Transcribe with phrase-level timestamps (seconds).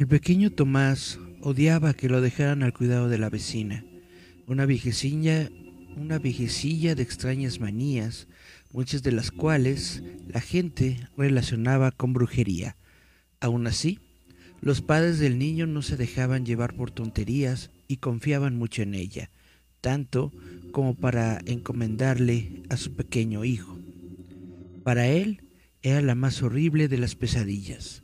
[0.00, 3.84] El pequeño Tomás odiaba que lo dejaran al cuidado de la vecina,
[4.46, 5.50] una viejecilla,
[5.94, 8.26] una viejecilla de extrañas manías,
[8.72, 12.78] muchas de las cuales la gente relacionaba con brujería.
[13.40, 13.98] Aún así,
[14.62, 19.28] los padres del niño no se dejaban llevar por tonterías y confiaban mucho en ella,
[19.82, 20.32] tanto
[20.72, 23.78] como para encomendarle a su pequeño hijo.
[24.82, 25.42] Para él
[25.82, 28.00] era la más horrible de las pesadillas.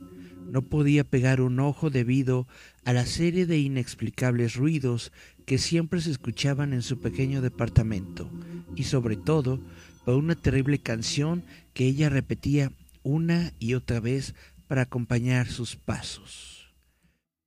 [0.49, 2.47] No podía pegar un ojo debido
[2.85, 5.11] a la serie de inexplicables ruidos
[5.45, 8.29] que siempre se escuchaban en su pequeño departamento
[8.75, 9.59] y sobre todo
[10.05, 11.43] por una terrible canción
[11.73, 12.71] que ella repetía
[13.03, 14.35] una y otra vez
[14.67, 16.73] para acompañar sus pasos.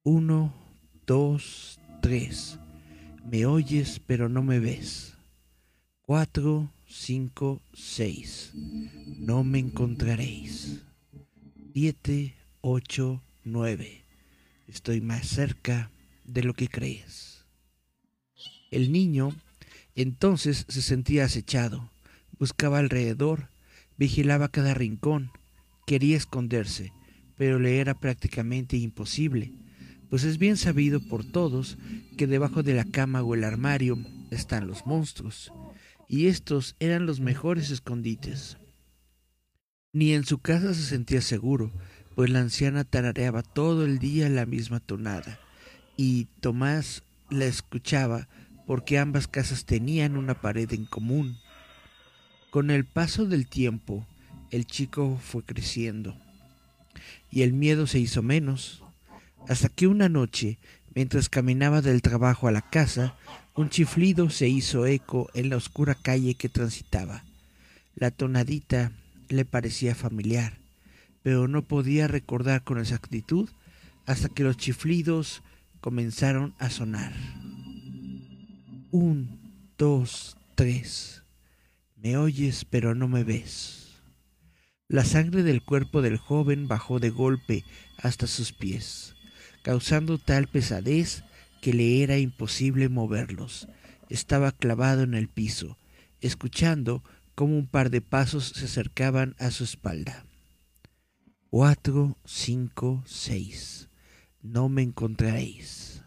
[0.02, 0.54] Uno,
[1.06, 2.58] dos, tres.
[3.30, 5.14] Me oyes pero no me ves.
[6.02, 8.52] Cuatro, cinco, seis.
[9.18, 10.82] No me encontraréis.
[11.72, 14.04] Siete, ocho, nueve.
[14.68, 15.90] Estoy más cerca
[16.24, 17.44] de lo que crees.
[18.70, 19.34] El niño
[19.94, 21.90] entonces se sentía acechado,
[22.38, 23.48] buscaba alrededor,
[23.96, 25.30] vigilaba cada rincón,
[25.86, 26.92] quería esconderse,
[27.36, 29.52] pero le era prácticamente imposible,
[30.08, 31.78] pues es bien sabido por todos
[32.16, 33.98] que debajo de la cama o el armario
[34.30, 35.52] están los monstruos,
[36.08, 38.56] y estos eran los mejores escondites.
[39.92, 41.72] Ni en su casa se sentía seguro,
[42.20, 45.40] pues la anciana tarareaba todo el día la misma tonada,
[45.96, 48.28] y Tomás la escuchaba
[48.66, 51.38] porque ambas casas tenían una pared en común.
[52.50, 54.06] Con el paso del tiempo,
[54.50, 56.14] el chico fue creciendo
[57.30, 58.82] y el miedo se hizo menos,
[59.48, 60.58] hasta que una noche,
[60.94, 63.14] mientras caminaba del trabajo a la casa,
[63.54, 67.24] un chiflido se hizo eco en la oscura calle que transitaba.
[67.94, 68.92] La tonadita
[69.30, 70.59] le parecía familiar,
[71.22, 73.48] pero no podía recordar con exactitud
[74.06, 75.42] hasta que los chiflidos
[75.80, 77.12] comenzaron a sonar.
[78.90, 79.38] Un,
[79.78, 81.22] dos, tres.
[81.96, 83.80] Me oyes pero no me ves.
[84.88, 87.64] La sangre del cuerpo del joven bajó de golpe
[87.98, 89.14] hasta sus pies,
[89.62, 91.22] causando tal pesadez
[91.60, 93.68] que le era imposible moverlos.
[94.08, 95.78] Estaba clavado en el piso,
[96.20, 97.04] escuchando
[97.36, 100.24] cómo un par de pasos se acercaban a su espalda.
[101.52, 103.88] Cuatro, cinco, seis.
[104.40, 106.00] No me encontraréis.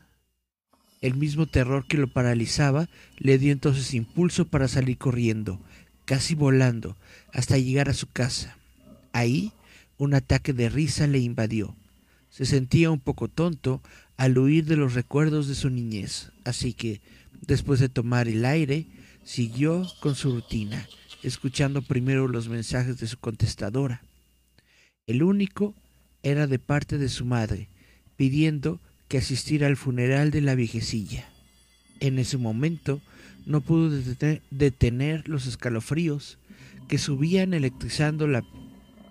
[1.01, 2.87] El mismo terror que lo paralizaba
[3.17, 5.59] le dio entonces impulso para salir corriendo,
[6.05, 6.95] casi volando,
[7.33, 8.57] hasta llegar a su casa.
[9.11, 9.51] Ahí
[9.97, 11.75] un ataque de risa le invadió.
[12.29, 13.81] Se sentía un poco tonto
[14.15, 17.01] al huir de los recuerdos de su niñez, así que,
[17.41, 18.87] después de tomar el aire,
[19.25, 20.87] siguió con su rutina,
[21.21, 24.03] escuchando primero los mensajes de su contestadora.
[25.05, 25.75] El único
[26.21, 27.67] era de parte de su madre,
[28.15, 28.79] pidiendo
[29.09, 31.29] que asistiera al funeral de la viejecilla.
[31.99, 33.01] En ese momento
[33.45, 33.89] no pudo
[34.49, 36.37] detener los escalofríos
[36.87, 38.27] que subían electrizando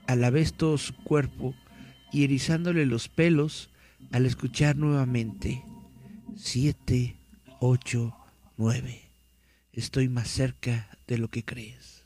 [0.07, 1.55] a la vez todo su cuerpo
[2.11, 3.69] y erizándole los pelos
[4.13, 5.63] al escuchar nuevamente
[6.37, 7.17] siete,
[7.61, 8.17] ocho,
[8.57, 9.03] nueve.
[9.73, 12.02] Estoy más cerca de lo que crees.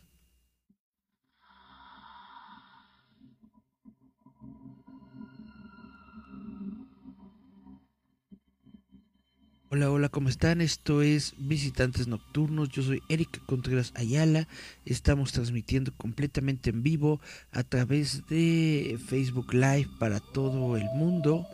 [9.69, 10.61] Hola, hola, ¿cómo están?
[10.61, 12.69] Esto es Visitantes Nocturnos.
[12.69, 14.47] Yo soy Erika Contreras Ayala.
[14.85, 17.21] Estamos transmitiendo completamente en vivo
[17.51, 21.49] a través de Facebook Live para todo el mundo.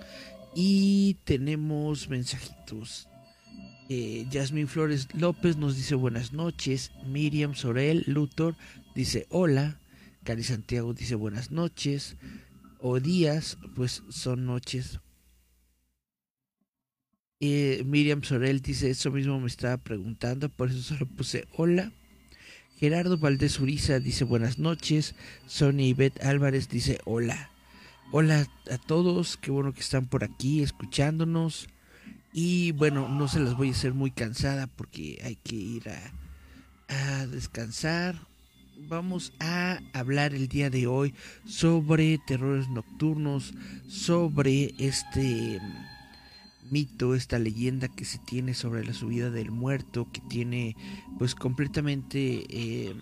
[0.55, 3.09] Y tenemos mensajitos.
[3.89, 4.27] Eh,
[4.67, 6.93] Flores López nos dice buenas noches.
[7.07, 8.57] Miriam Sorel Luthor
[8.95, 9.81] dice hola.
[10.23, 12.17] Cari Santiago dice buenas noches.
[12.79, 15.01] O días, pues son noches
[17.45, 21.91] eh, Miriam Sorel dice, eso mismo me estaba preguntando, por eso solo puse hola.
[22.79, 25.17] Gerardo Valdés Uriza dice buenas noches.
[25.49, 27.51] Sonia Ivette Álvarez dice hola.
[28.13, 31.69] Hola a todos, qué bueno que están por aquí escuchándonos.
[32.33, 36.13] Y bueno, no se las voy a hacer muy cansada porque hay que ir a,
[37.23, 38.15] a descansar.
[38.89, 41.13] Vamos a hablar el día de hoy
[41.45, 43.53] sobre terrores nocturnos,
[43.89, 45.61] sobre este
[46.73, 50.75] mito, esta leyenda que se tiene sobre la subida del muerto, que tiene
[51.19, 52.95] pues completamente eh,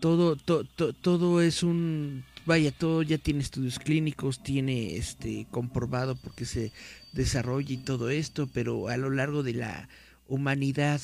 [0.00, 6.72] todo, todo es un vaya, todo ya tiene estudios clínicos, tiene este comprobado porque se
[7.12, 9.88] desarrolla y todo esto, pero a lo largo de la
[10.26, 11.02] humanidad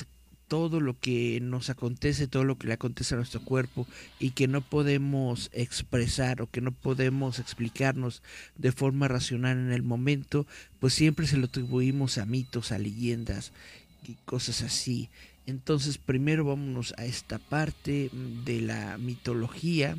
[0.48, 3.86] todo lo que nos acontece, todo lo que le acontece a nuestro cuerpo
[4.18, 8.22] y que no podemos expresar o que no podemos explicarnos
[8.56, 10.46] de forma racional en el momento,
[10.78, 13.52] pues siempre se lo atribuimos a mitos, a leyendas
[14.06, 15.08] y cosas así.
[15.46, 18.10] Entonces primero vámonos a esta parte
[18.44, 19.96] de la mitología.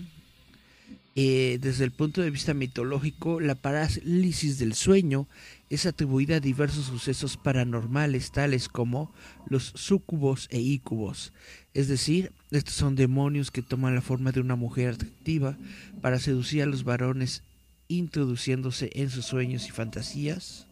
[1.20, 5.28] Eh, desde el punto de vista mitológico, la parálisis del sueño
[5.70, 9.14] es atribuida a diversos sucesos paranormales tales como
[9.48, 11.34] los sucubos e ícubos.
[11.74, 15.58] Es decir, estos son demonios que toman la forma de una mujer atractiva
[16.02, 17.44] para seducir a los varones
[17.88, 20.68] introduciéndose en sus sueños y fantasías.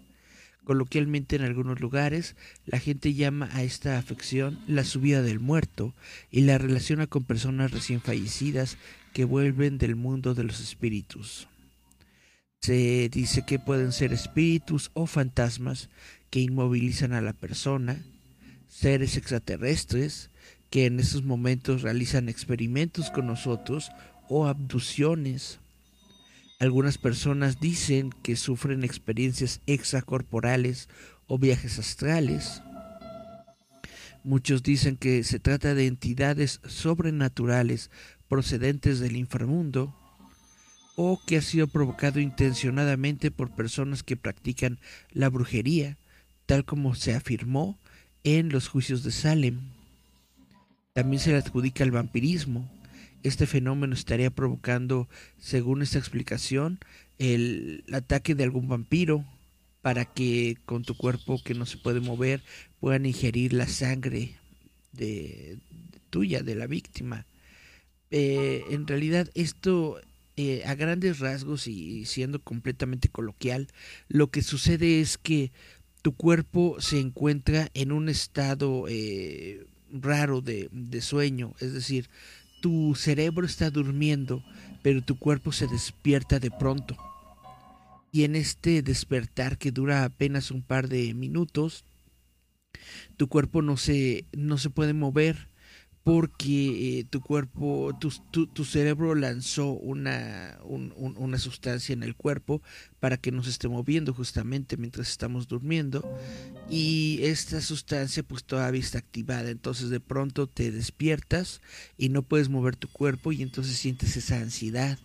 [0.64, 5.94] Coloquialmente en algunos lugares, la gente llama a esta afección la subida del muerto
[6.32, 8.78] y la relaciona con personas recién fallecidas
[9.14, 11.48] que vuelven del mundo de los espíritus.
[12.66, 15.92] Se dice que pueden ser espíritus o fantasmas
[16.32, 18.04] que inmovilizan a la persona,
[18.68, 20.32] seres extraterrestres
[20.72, 23.92] que en esos momentos realizan experimentos con nosotros
[24.30, 25.60] o abducciones.
[26.60, 30.90] Algunas personas dicen que sufren experiencias extracorporales
[31.28, 32.64] o viajes astrales.
[34.24, 37.92] Muchos dicen que se trata de entidades sobrenaturales
[38.28, 39.96] procedentes del inframundo
[40.96, 44.80] o que ha sido provocado intencionadamente por personas que practican
[45.12, 45.98] la brujería,
[46.46, 47.78] tal como se afirmó
[48.24, 49.60] en los juicios de Salem.
[50.94, 52.70] También se le adjudica el vampirismo.
[53.24, 56.80] Este fenómeno estaría provocando, según esta explicación,
[57.18, 59.26] el ataque de algún vampiro
[59.82, 62.42] para que con tu cuerpo que no se puede mover
[62.80, 64.36] puedan ingerir la sangre
[64.94, 65.60] de,
[66.10, 67.26] tuya, de la víctima.
[68.10, 70.00] Eh, en realidad esto
[70.38, 73.68] eh, a grandes rasgos y siendo completamente coloquial,
[74.08, 75.52] lo que sucede es que
[76.02, 82.10] tu cuerpo se encuentra en un estado eh, raro de, de sueño, es decir,
[82.62, 84.44] tu cerebro está durmiendo,
[84.84, 86.98] pero tu cuerpo se despierta de pronto.
[88.12, 91.86] Y en este despertar que dura apenas un par de minutos,
[93.18, 95.48] tu cuerpo no se, no se puede mover,
[96.06, 98.12] porque eh, tu cuerpo, tu,
[98.46, 102.62] tu, cerebro lanzó una, una sustancia en el cuerpo
[103.00, 106.08] para que nos esté moviendo justamente mientras estamos durmiendo.
[106.70, 111.60] Y esta sustancia pues todavía está activada, entonces de pronto te despiertas
[111.98, 115.00] y no puedes mover tu cuerpo y entonces sientes esa ansiedad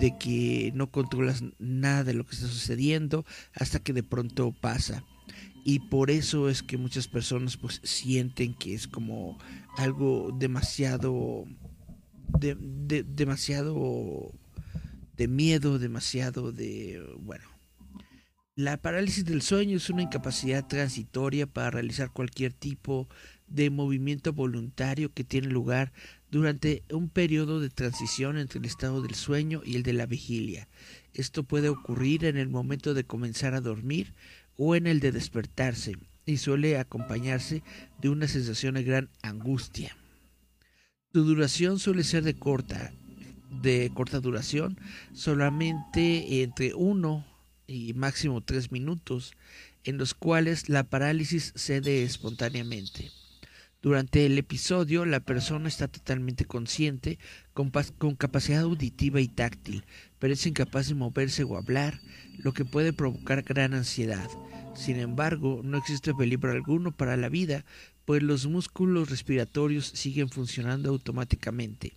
[0.00, 5.04] de que no controlas nada de lo que está sucediendo hasta que de pronto pasa.
[5.64, 9.38] Y por eso es que muchas personas pues sienten que es como
[9.76, 11.44] algo demasiado
[12.38, 14.32] de, demasiado
[15.16, 17.44] de miedo demasiado de bueno
[18.54, 23.08] la parálisis del sueño es una incapacidad transitoria para realizar cualquier tipo
[23.46, 25.92] de movimiento voluntario que tiene lugar
[26.30, 30.68] durante un periodo de transición entre el estado del sueño y el de la vigilia.
[31.14, 34.12] Esto puede ocurrir en el momento de comenzar a dormir
[34.56, 37.62] o en el de despertarse y suele acompañarse
[38.00, 39.96] de una sensación de gran angustia.
[41.12, 42.92] Su duración suele ser de corta,
[43.62, 44.78] de corta duración,
[45.12, 47.26] solamente entre uno
[47.66, 49.34] y máximo tres minutos,
[49.84, 53.10] en los cuales la parálisis cede espontáneamente.
[53.82, 57.18] Durante el episodio, la persona está totalmente consciente,
[57.52, 57.72] con,
[58.14, 59.84] capacidad auditiva y táctil,
[60.20, 61.98] pero es incapaz de moverse o hablar,
[62.38, 64.28] lo que puede provocar gran ansiedad.
[64.76, 67.64] Sin embargo, no existe peligro alguno para la vida,
[68.04, 71.96] pues los músculos respiratorios siguen funcionando automáticamente.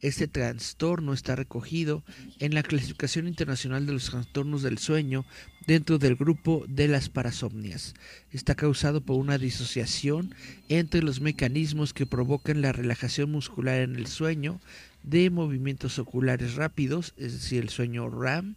[0.00, 2.02] Este trastorno está recogido
[2.38, 5.26] en la clasificación internacional de los trastornos del sueño
[5.66, 7.94] dentro del grupo de las parasomnias.
[8.32, 10.34] Está causado por una disociación
[10.70, 14.58] entre los mecanismos que provocan la relajación muscular en el sueño
[15.02, 18.56] de movimientos oculares rápidos, es decir, el sueño RAM,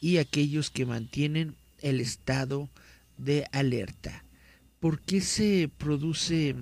[0.00, 2.68] y aquellos que mantienen el estado
[3.18, 4.24] de alerta.
[4.80, 6.56] ¿Por qué se produce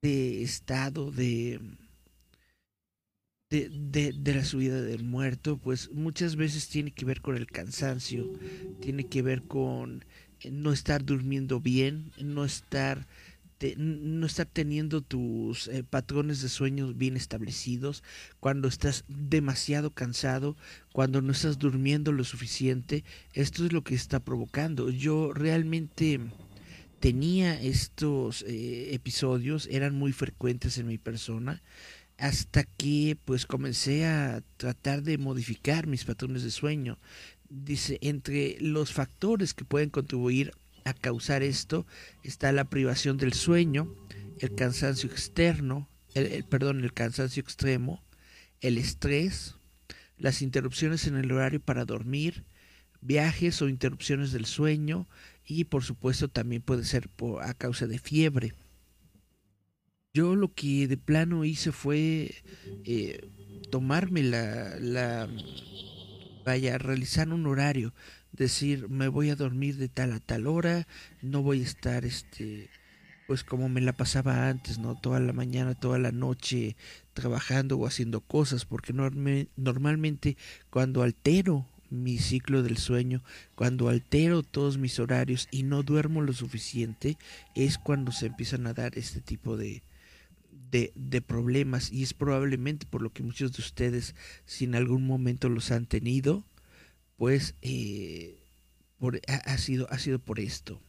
[0.00, 1.60] de estado de,
[3.60, 5.58] de, de, la subida del muerto?
[5.58, 8.30] Pues muchas veces tiene que ver con el cansancio,
[8.80, 10.04] tiene que ver con
[10.50, 13.06] no estar durmiendo bien, no estar
[13.76, 18.02] no estar teniendo tus eh, patrones de sueños bien establecidos,
[18.40, 20.56] cuando estás demasiado cansado,
[20.92, 23.04] cuando no estás durmiendo lo suficiente,
[23.34, 24.90] esto es lo que está provocando.
[24.90, 26.18] Yo realmente
[26.98, 31.62] tenía estos eh, episodios, eran muy frecuentes en mi persona,
[32.22, 37.00] hasta que pues comencé a tratar de modificar mis patrones de sueño.
[37.48, 40.52] Dice, entre los factores que pueden contribuir
[40.84, 41.84] a causar esto
[42.22, 43.92] está la privación del sueño,
[44.38, 48.04] el cansancio externo, el, perdón, el cansancio extremo,
[48.60, 49.56] el estrés,
[50.16, 52.44] las interrupciones en el horario para dormir,
[53.00, 55.08] viajes o interrupciones del sueño
[55.44, 58.54] y por supuesto también puede ser por, a causa de fiebre.
[60.14, 62.34] Yo lo que de plano hice fue
[62.84, 63.30] eh,
[63.70, 65.26] tomarme la, la,
[66.44, 67.94] vaya, realizar un horario,
[68.30, 70.86] decir, me voy a dormir de tal a tal hora,
[71.22, 72.68] no voy a estar, este,
[73.26, 75.00] pues como me la pasaba antes, ¿no?
[75.00, 76.76] Toda la mañana, toda la noche
[77.14, 80.36] trabajando o haciendo cosas, porque normalmente
[80.68, 83.22] cuando altero mi ciclo del sueño,
[83.54, 87.16] cuando altero todos mis horarios y no duermo lo suficiente,
[87.54, 89.82] es cuando se empiezan a dar este tipo de,
[90.70, 94.14] de, problemas y es probablemente por lo que muchos de ustedes,
[94.46, 96.46] si en algún momento los han tenido,
[97.16, 98.42] pues eh,
[98.98, 100.80] por, ha, sido, ha sido por esto.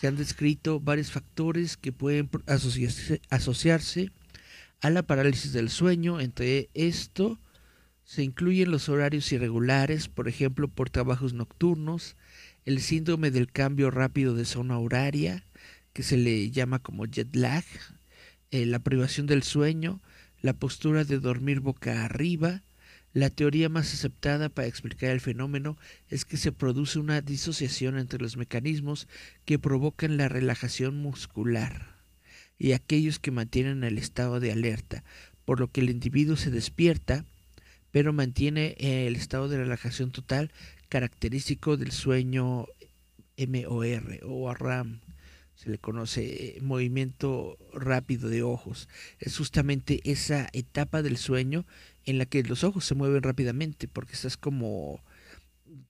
[0.00, 4.10] Se han descrito varios factores que pueden asociarse, asociarse
[4.80, 6.20] a la parálisis del sueño.
[6.20, 7.38] Entre esto
[8.04, 12.16] se incluyen los horarios irregulares, por ejemplo, por trabajos nocturnos,
[12.64, 15.44] el síndrome del cambio rápido de zona horaria,
[15.92, 17.64] que se le llama como jet lag,
[18.50, 20.00] eh, la privación del sueño,
[20.42, 22.62] la postura de dormir boca arriba.
[23.12, 25.76] La teoría más aceptada para explicar el fenómeno
[26.08, 29.08] es que se produce una disociación entre los mecanismos
[29.44, 31.96] que provocan la relajación muscular
[32.58, 35.02] y aquellos que mantienen el estado de alerta,
[35.44, 37.24] por lo que el individuo se despierta,
[37.90, 40.52] pero mantiene el estado de relajación total
[40.88, 42.66] característico del sueño
[43.36, 45.00] MOR o RAM
[45.60, 48.88] se le conoce movimiento rápido de ojos.
[49.18, 51.66] Es justamente esa etapa del sueño
[52.06, 55.04] en la que los ojos se mueven rápidamente, porque estás como...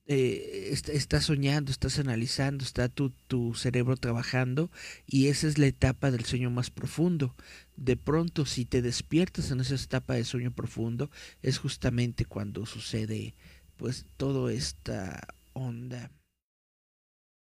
[0.07, 4.69] Eh, estás soñando, estás analizando, está tu, tu cerebro trabajando
[5.07, 7.33] y esa es la etapa del sueño más profundo.
[7.77, 11.09] De pronto, si te despiertas en esa etapa de sueño profundo,
[11.41, 13.35] es justamente cuando sucede
[13.77, 16.11] pues toda esta onda.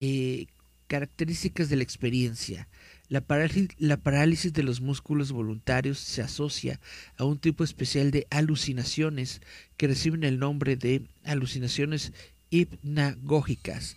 [0.00, 0.47] Eh,
[0.93, 2.69] Características de la experiencia.
[3.09, 6.81] La parálisis, de los músculos voluntarios se asocia
[7.17, 9.41] a un tipo especial de alucinaciones
[9.79, 12.13] que reciben el nombre de alucinaciones
[12.51, 13.97] hipnagógicas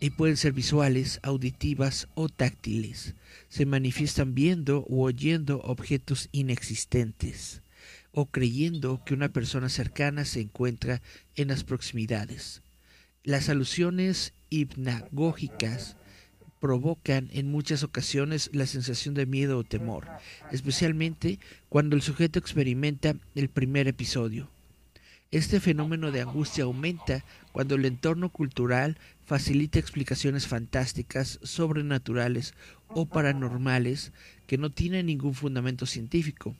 [0.00, 3.16] y pueden ser visuales, auditivas o táctiles.
[3.50, 7.60] Se manifiestan viendo u oyendo objetos inexistentes
[8.12, 11.02] o creyendo que una persona cercana se encuentra
[11.36, 12.62] en las proximidades.
[13.24, 15.96] Las alusiones hipnagógicas
[16.60, 20.06] provocan en muchas ocasiones la sensación de miedo o temor,
[20.52, 24.48] especialmente cuando el sujeto experimenta el primer episodio.
[25.32, 32.52] Este fenómeno de angustia aumenta cuando el entorno cultural facilita explicaciones fantásticas, sobrenaturales
[32.88, 34.12] o paranormales
[34.46, 36.56] que no tienen ningún fundamento científico.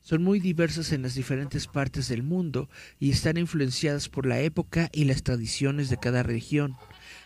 [0.00, 2.68] Son muy diversas en las diferentes partes del mundo
[3.00, 6.76] y están influenciadas por la época y las tradiciones de cada región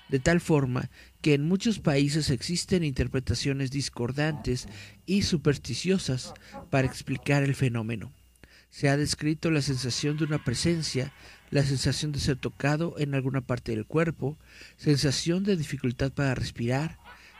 [0.09, 4.69] de tal forma que en muchos países existen interpretaciones discordantes
[5.07, 6.35] y supersticiosas
[6.71, 8.13] para explicar el fenómeno.
[8.71, 11.13] Se ha descrito la sensación de una presencia,
[11.51, 14.39] la sensación de ser tocado en alguna parte del cuerpo,
[14.77, 16.99] sensación de dificultad para respirar,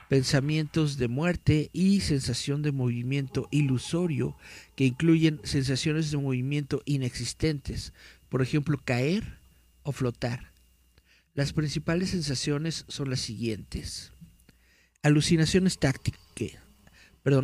[0.09, 4.35] pensamientos de muerte y sensación de movimiento ilusorio
[4.75, 7.93] que incluyen sensaciones de movimiento inexistentes,
[8.27, 9.37] por ejemplo caer
[9.83, 10.48] o flotar.
[11.39, 14.11] Las principales sensaciones son las siguientes.
[15.03, 15.79] Alucinaciones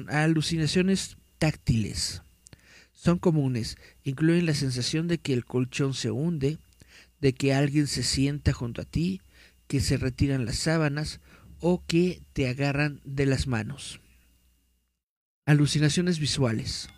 [0.09, 2.21] alucinaciones táctiles.
[2.91, 6.57] Son comunes, incluyen la sensación de que el colchón se hunde,
[7.21, 9.21] de que alguien se sienta junto a ti,
[9.69, 11.21] que se retiran las sábanas
[11.61, 14.01] o que te agarran de las manos.
[15.45, 16.89] Alucinaciones visuales,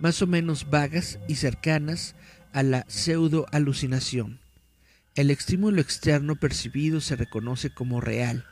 [0.00, 2.16] más o menos vagas y cercanas
[2.54, 4.41] a la pseudo alucinación.
[5.14, 8.46] El estímulo externo percibido se reconoce como real.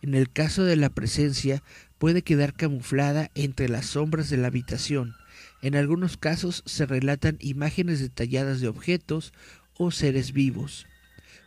[0.00, 1.62] En el caso de la presencia,
[1.98, 5.16] puede quedar camuflada entre las sombras de la habitación.
[5.60, 9.34] En algunos casos se relatan imágenes detalladas de objetos
[9.76, 10.86] o seres vivos.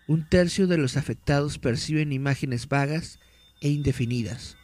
[0.08, 3.18] Un tercio de los afectados perciben imágenes vagas
[3.62, 4.58] e indefinidas.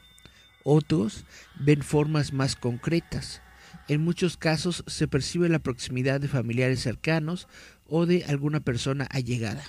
[0.64, 1.26] Otros
[1.60, 3.42] ven formas más concretas.
[3.88, 7.48] En muchos casos se percibe la proximidad de familiares cercanos
[7.88, 9.64] o de alguna persona allegada.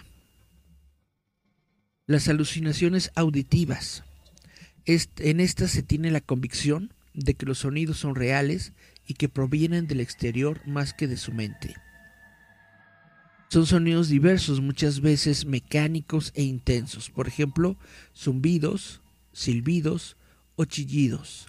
[2.08, 4.02] Las alucinaciones auditivas.
[4.86, 8.72] En estas se tiene la convicción de que los sonidos son reales
[9.06, 11.76] y que provienen del exterior más que de su mente.
[13.50, 17.76] Son sonidos diversos, muchas veces mecánicos e intensos, por ejemplo,
[18.16, 19.02] zumbidos,
[19.34, 20.16] silbidos
[20.56, 21.48] o chillidos.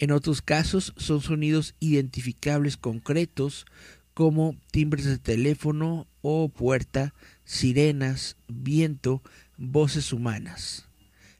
[0.00, 3.64] En otros casos son sonidos identificables concretos
[4.12, 9.22] como timbres de teléfono o puerta, sirenas, viento,
[9.58, 10.88] voces humanas.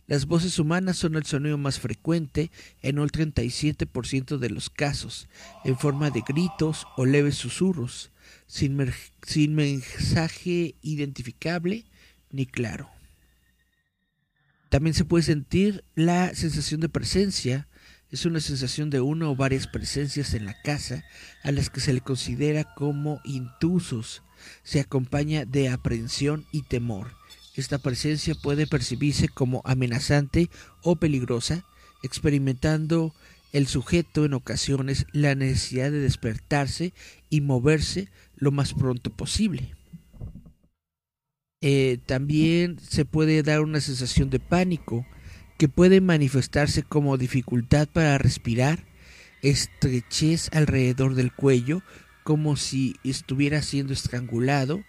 [0.08, 2.50] Las voces humanas son el sonido más frecuente
[2.82, 5.28] en un 37% de los casos,
[5.64, 8.10] en forma de gritos o leves susurros,
[8.46, 8.90] sin,
[9.22, 11.84] sin mensaje identificable
[12.30, 12.90] ni claro.
[14.70, 17.68] También se puede sentir la sensación de presencia,
[18.10, 21.04] es una sensación de una o varias presencias en la casa
[21.42, 24.22] a las que se le considera como intrusos.
[24.62, 27.17] Se acompaña de aprehensión y temor.
[27.58, 30.48] Esta presencia puede percibirse como amenazante
[30.84, 31.64] o peligrosa,
[32.04, 33.12] experimentando
[33.52, 36.92] el sujeto en ocasiones la necesidad de despertarse
[37.30, 39.74] y moverse lo más pronto posible.
[41.60, 45.04] Eh, también se puede dar una sensación de pánico
[45.58, 48.84] que puede manifestarse como dificultad para respirar,
[49.42, 51.82] estrechez alrededor del cuello,
[52.22, 54.84] como si estuviera siendo estrangulado,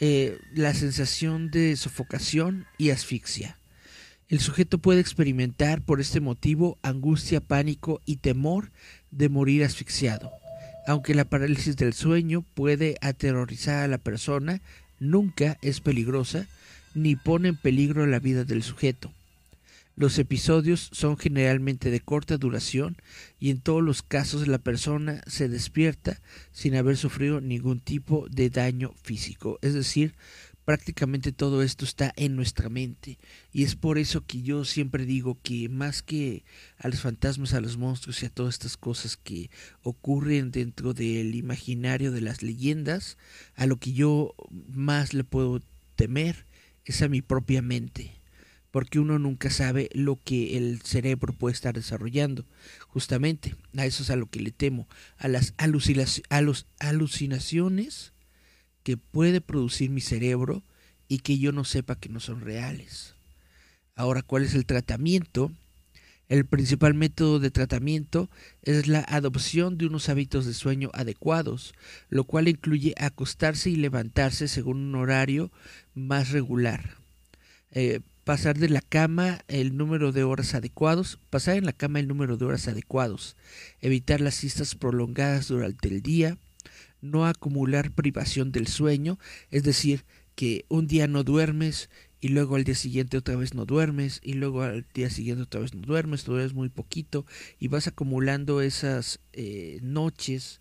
[0.00, 3.58] eh, la sensación de sofocación y asfixia.
[4.28, 8.70] El sujeto puede experimentar por este motivo angustia, pánico y temor
[9.10, 10.32] de morir asfixiado.
[10.86, 14.60] Aunque la parálisis del sueño puede aterrorizar a la persona,
[14.98, 16.46] nunca es peligrosa
[16.94, 19.12] ni pone en peligro la vida del sujeto.
[19.96, 22.96] Los episodios son generalmente de corta duración
[23.38, 28.50] y en todos los casos la persona se despierta sin haber sufrido ningún tipo de
[28.50, 29.60] daño físico.
[29.62, 30.16] Es decir,
[30.64, 33.18] prácticamente todo esto está en nuestra mente
[33.52, 36.44] y es por eso que yo siempre digo que más que
[36.76, 39.48] a los fantasmas, a los monstruos y a todas estas cosas que
[39.82, 43.16] ocurren dentro del imaginario de las leyendas,
[43.54, 44.34] a lo que yo
[44.66, 45.60] más le puedo
[45.94, 46.46] temer
[46.84, 48.23] es a mi propia mente
[48.74, 52.44] porque uno nunca sabe lo que el cerebro puede estar desarrollando.
[52.88, 55.54] Justamente, a eso es a lo que le temo, a las
[56.80, 58.12] alucinaciones
[58.82, 60.64] que puede producir mi cerebro
[61.06, 63.14] y que yo no sepa que no son reales.
[63.94, 65.52] Ahora, ¿cuál es el tratamiento?
[66.28, 68.28] El principal método de tratamiento
[68.62, 71.74] es la adopción de unos hábitos de sueño adecuados,
[72.08, 75.52] lo cual incluye acostarse y levantarse según un horario
[75.94, 76.96] más regular.
[77.70, 82.08] Eh, pasar de la cama el número de horas adecuados, pasar en la cama el
[82.08, 83.36] número de horas adecuados,
[83.80, 86.38] evitar las siestas prolongadas durante el día,
[87.00, 89.18] no acumular privación del sueño,
[89.50, 93.66] es decir, que un día no duermes y luego al día siguiente otra vez no
[93.66, 97.26] duermes y luego al día siguiente otra vez no duermes, duermes muy poquito
[97.60, 100.60] y vas acumulando esas eh, noches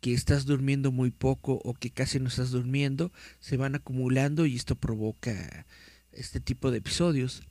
[0.00, 4.56] que estás durmiendo muy poco o que casi no estás durmiendo, se van acumulando y
[4.56, 5.66] esto provoca
[6.16, 7.42] este tipo de episodios,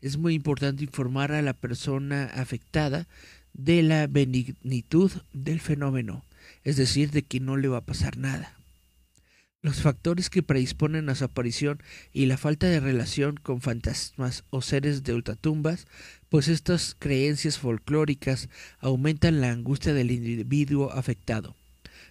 [0.00, 3.06] es muy importante informar a la persona afectada
[3.54, 6.24] de la benignitud del fenómeno,
[6.64, 8.56] es decir, de que no le va a pasar nada.
[9.62, 11.80] Los factores que predisponen a su aparición
[12.12, 15.86] y la falta de relación con fantasmas o seres de ultratumbas,
[16.28, 18.48] pues estas creencias folclóricas
[18.80, 21.54] aumentan la angustia del individuo afectado.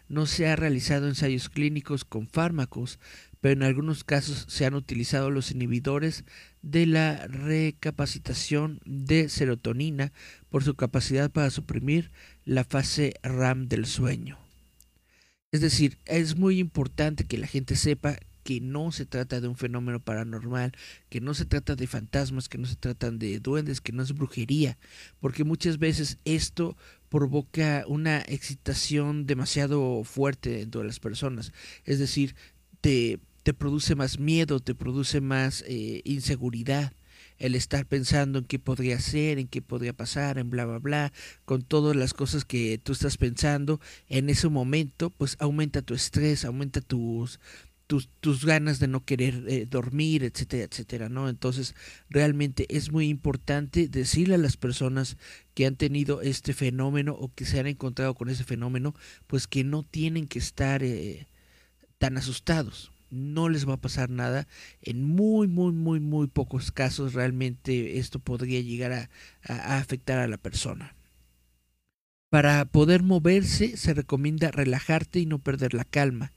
[0.08, 3.00] No se ha realizado ensayos clínicos con fármacos
[3.41, 6.23] pero en algunos casos se han utilizado los inhibidores
[6.62, 10.13] de la recapacitación de serotonina
[10.49, 12.12] por su capacidad para suprimir
[12.45, 14.38] la fase RAM del sueño.
[15.51, 19.56] Es decir, es muy importante que la gente sepa que no se trata de un
[19.56, 20.71] fenómeno paranormal,
[21.10, 24.13] que no se trata de fantasmas, que no se tratan de duendes, que no es
[24.13, 24.77] brujería,
[25.19, 26.77] porque muchas veces esto
[27.10, 31.54] provoca una excitación demasiado fuerte dentro de las personas.
[31.86, 32.36] Es decir,
[32.80, 36.93] te te produce más miedo, te produce más eh, inseguridad
[37.41, 41.13] el estar pensando en qué podría ser, en qué podría pasar, en bla, bla, bla,
[41.43, 46.45] con todas las cosas que tú estás pensando en ese momento, pues aumenta tu estrés,
[46.45, 47.39] aumenta tus,
[47.88, 51.30] tus, tus ganas de no querer eh, dormir, etcétera, etcétera, ¿no?
[51.30, 51.73] Entonces,
[52.10, 55.17] realmente es muy importante decirle a las personas
[55.56, 58.93] que han tenido este fenómeno o que se han encontrado con ese fenómeno,
[59.25, 61.25] pues que no tienen que estar eh,
[61.97, 64.47] tan asustados no les va a pasar nada.
[64.82, 70.38] En muy, muy, muy, muy pocos casos realmente esto podría llegar a, afectar a la
[70.38, 70.95] persona.
[72.30, 76.32] Para poder moverse se recomienda relajarte y no perder la calma,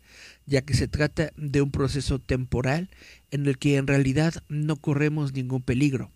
[0.44, 2.90] ya que se trata de un proceso temporal
[3.30, 6.10] en el que en realidad no corremos ningún peligro.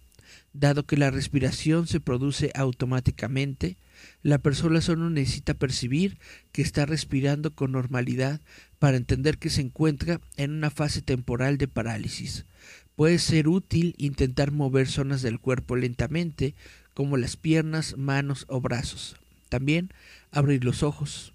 [0.52, 3.76] Dado que la respiración se produce automáticamente,
[4.22, 6.18] la persona solo necesita percibir
[6.52, 8.40] que está respirando con normalidad
[8.78, 12.44] para entender que se encuentra en una fase temporal de parálisis.
[12.96, 16.54] Puede ser útil intentar mover zonas del cuerpo lentamente,
[16.94, 19.16] como las piernas, manos o brazos.
[19.48, 19.90] También
[20.30, 21.32] abrir los ojos.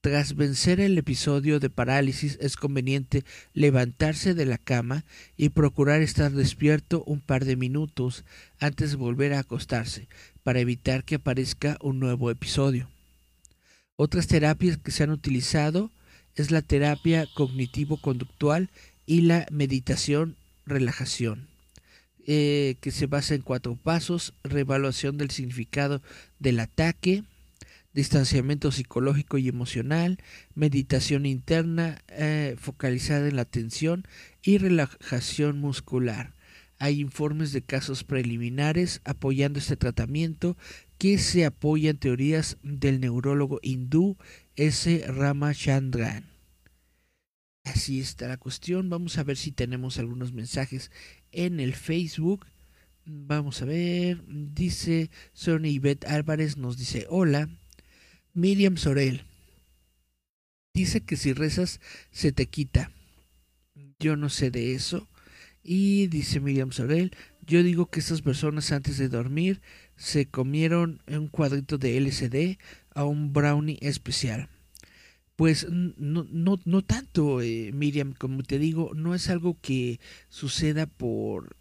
[0.00, 5.04] Tras vencer el episodio de parálisis es conveniente levantarse de la cama
[5.36, 8.24] y procurar estar despierto un par de minutos
[8.58, 10.08] antes de volver a acostarse
[10.42, 12.88] para evitar que aparezca un nuevo episodio.
[13.96, 15.90] Otras terapias que se han utilizado
[16.40, 18.70] es la terapia cognitivo-conductual
[19.06, 21.48] y la meditación relajación,
[22.26, 26.02] eh, que se basa en cuatro pasos, reevaluación del significado
[26.38, 27.24] del ataque,
[27.92, 30.18] distanciamiento psicológico y emocional,
[30.54, 34.06] meditación interna eh, focalizada en la atención
[34.42, 36.32] y relajación muscular.
[36.78, 40.56] Hay informes de casos preliminares apoyando este tratamiento
[41.00, 44.18] que se apoyan teorías del neurólogo hindú
[44.54, 45.02] S.
[45.06, 46.26] Ramachandran.
[47.64, 48.90] Así está la cuestión.
[48.90, 50.90] Vamos a ver si tenemos algunos mensajes
[51.32, 52.44] en el Facebook.
[53.06, 54.22] Vamos a ver.
[54.28, 57.48] Dice Sony Beth Álvarez, nos dice hola.
[58.34, 59.24] Miriam Sorel.
[60.74, 62.92] Dice que si rezas se te quita.
[63.98, 65.08] Yo no sé de eso.
[65.62, 67.12] Y dice Miriam Sorel,
[67.46, 69.60] yo digo que estas personas antes de dormir
[70.00, 72.58] se comieron un cuadrito de LCD
[72.94, 74.48] a un brownie especial.
[75.36, 80.86] Pues no, no, no tanto, eh, Miriam, como te digo, no es algo que suceda
[80.86, 81.54] por...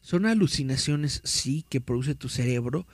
[0.00, 2.86] Son alucinaciones, sí, que produce tu cerebro,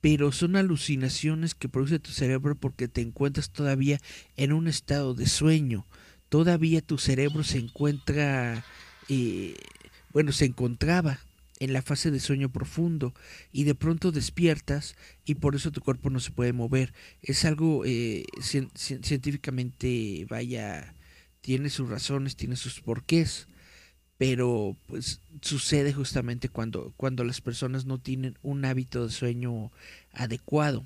[0.00, 4.00] pero son alucinaciones que produce tu cerebro porque te encuentras todavía
[4.36, 5.86] en un estado de sueño.
[6.28, 8.64] Todavía tu cerebro se encuentra,
[9.08, 9.54] eh,
[10.12, 11.20] bueno, se encontraba
[11.60, 13.14] en la fase de sueño profundo
[13.52, 16.92] y de pronto despiertas y por eso tu cuerpo no se puede mover.
[17.22, 18.24] Es algo eh,
[18.74, 20.94] científicamente, vaya,
[21.42, 23.46] tiene sus razones, tiene sus porqués,
[24.16, 29.70] pero pues sucede justamente cuando, cuando las personas no tienen un hábito de sueño
[30.12, 30.84] adecuado.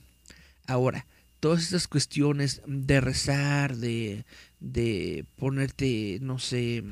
[0.67, 1.07] Ahora,
[1.39, 4.25] todas estas cuestiones de rezar, de,
[4.61, 6.83] de ponerte, no sé,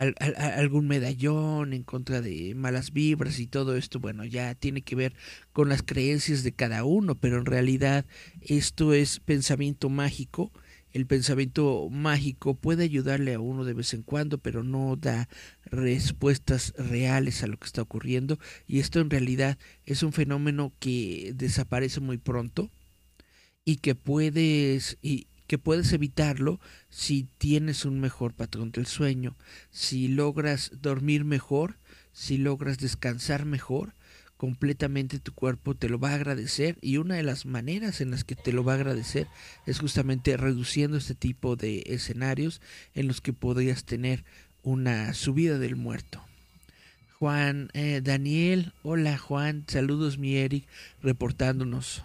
[0.00, 5.14] algún medallón en contra de malas vibras y todo esto, bueno, ya tiene que ver
[5.52, 8.06] con las creencias de cada uno, pero en realidad
[8.40, 10.52] esto es pensamiento mágico.
[10.92, 15.28] El pensamiento mágico puede ayudarle a uno de vez en cuando, pero no da
[15.64, 18.38] respuestas reales a lo que está ocurriendo.
[18.66, 22.70] Y esto en realidad es un fenómeno que desaparece muy pronto
[23.64, 24.98] y que puedes
[25.50, 26.60] que puedes evitarlo
[26.90, 29.34] si tienes un mejor patrón del sueño,
[29.72, 31.76] si logras dormir mejor,
[32.12, 33.92] si logras descansar mejor,
[34.36, 38.22] completamente tu cuerpo te lo va a agradecer y una de las maneras en las
[38.22, 39.26] que te lo va a agradecer
[39.66, 42.60] es justamente reduciendo este tipo de escenarios
[42.94, 44.22] en los que podrías tener
[44.62, 46.24] una subida del muerto.
[47.18, 50.68] Juan eh, Daniel, hola Juan, saludos mi Eric,
[51.02, 52.04] reportándonos.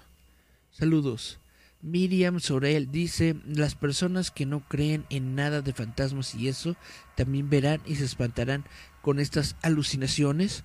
[0.71, 1.37] Saludos.
[1.85, 6.75] Miriam Sorel dice, las personas que no creen en nada de fantasmas y eso,
[7.15, 8.65] también verán y se espantarán
[9.01, 10.63] con estas alucinaciones.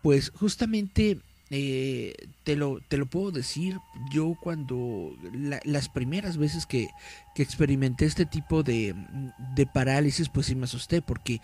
[0.00, 1.18] Pues justamente
[1.50, 3.78] eh, te, lo, te lo puedo decir,
[4.12, 5.12] yo cuando
[5.64, 6.88] las primeras veces que,
[7.34, 8.94] que experimenté este tipo de,
[9.56, 11.40] de parálisis, pues sí me asusté porque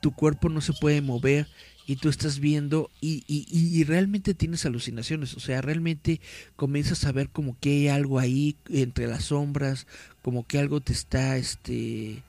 [0.00, 1.46] tu cuerpo no se puede mover
[1.86, 6.20] y tú estás viendo y, y, y, realmente tienes alucinaciones, o sea, realmente
[6.56, 9.86] comienzas a ver como que hay algo ahí entre las sombras,
[10.20, 12.24] como que algo te está, este,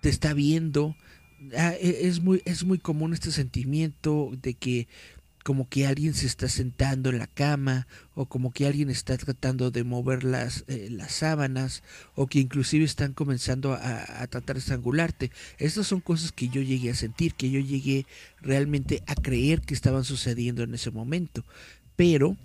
[0.00, 0.94] te está viendo.
[1.56, 4.86] Ah, e, es muy, es muy común este sentimiento de que
[5.44, 9.70] como que alguien se está sentando en la cama o como que alguien está tratando
[9.70, 11.82] de mover las, eh, las sábanas
[12.14, 15.30] o que inclusive están comenzando a, a, tratar de estrangularte.
[15.58, 18.06] Estas son cosas que yo llegué a sentir, que yo llegué
[18.40, 21.44] realmente a creer que estaban sucediendo en ese momento.
[21.96, 22.36] Pero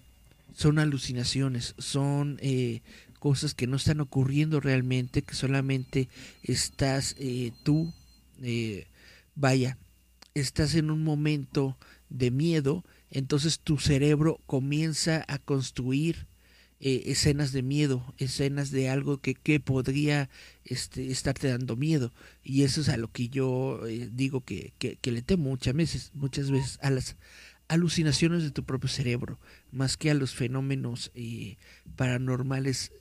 [0.55, 2.81] son alucinaciones, son eh,
[3.19, 6.09] cosas que no están ocurriendo realmente, que solamente
[6.43, 7.93] estás eh, tú,
[9.35, 9.77] vaya,
[10.35, 11.77] estás en un momento
[12.13, 16.27] de miedo entonces tu cerebro comienza a construir
[16.79, 20.31] eh, escenas de miedo, escenas de algo que, que podría
[20.65, 22.11] este, estarte dando miedo.
[22.43, 26.11] Y eso es a lo que yo eh, digo que, que, le temo muchas veces,
[26.15, 27.15] muchas veces a las
[27.67, 29.39] alucinaciones de tu propio cerebro,
[29.71, 31.57] más que a los fenómenos eh,
[31.95, 32.91] paranormales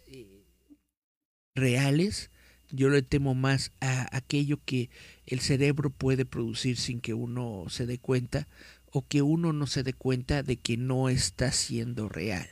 [1.55, 2.31] reales.
[2.70, 4.90] Yo le temo más a aquello que
[5.27, 8.46] el cerebro puede producir sin que uno se dé cuenta
[8.92, 12.48] o que uno no se dé cuenta de que no está siendo real.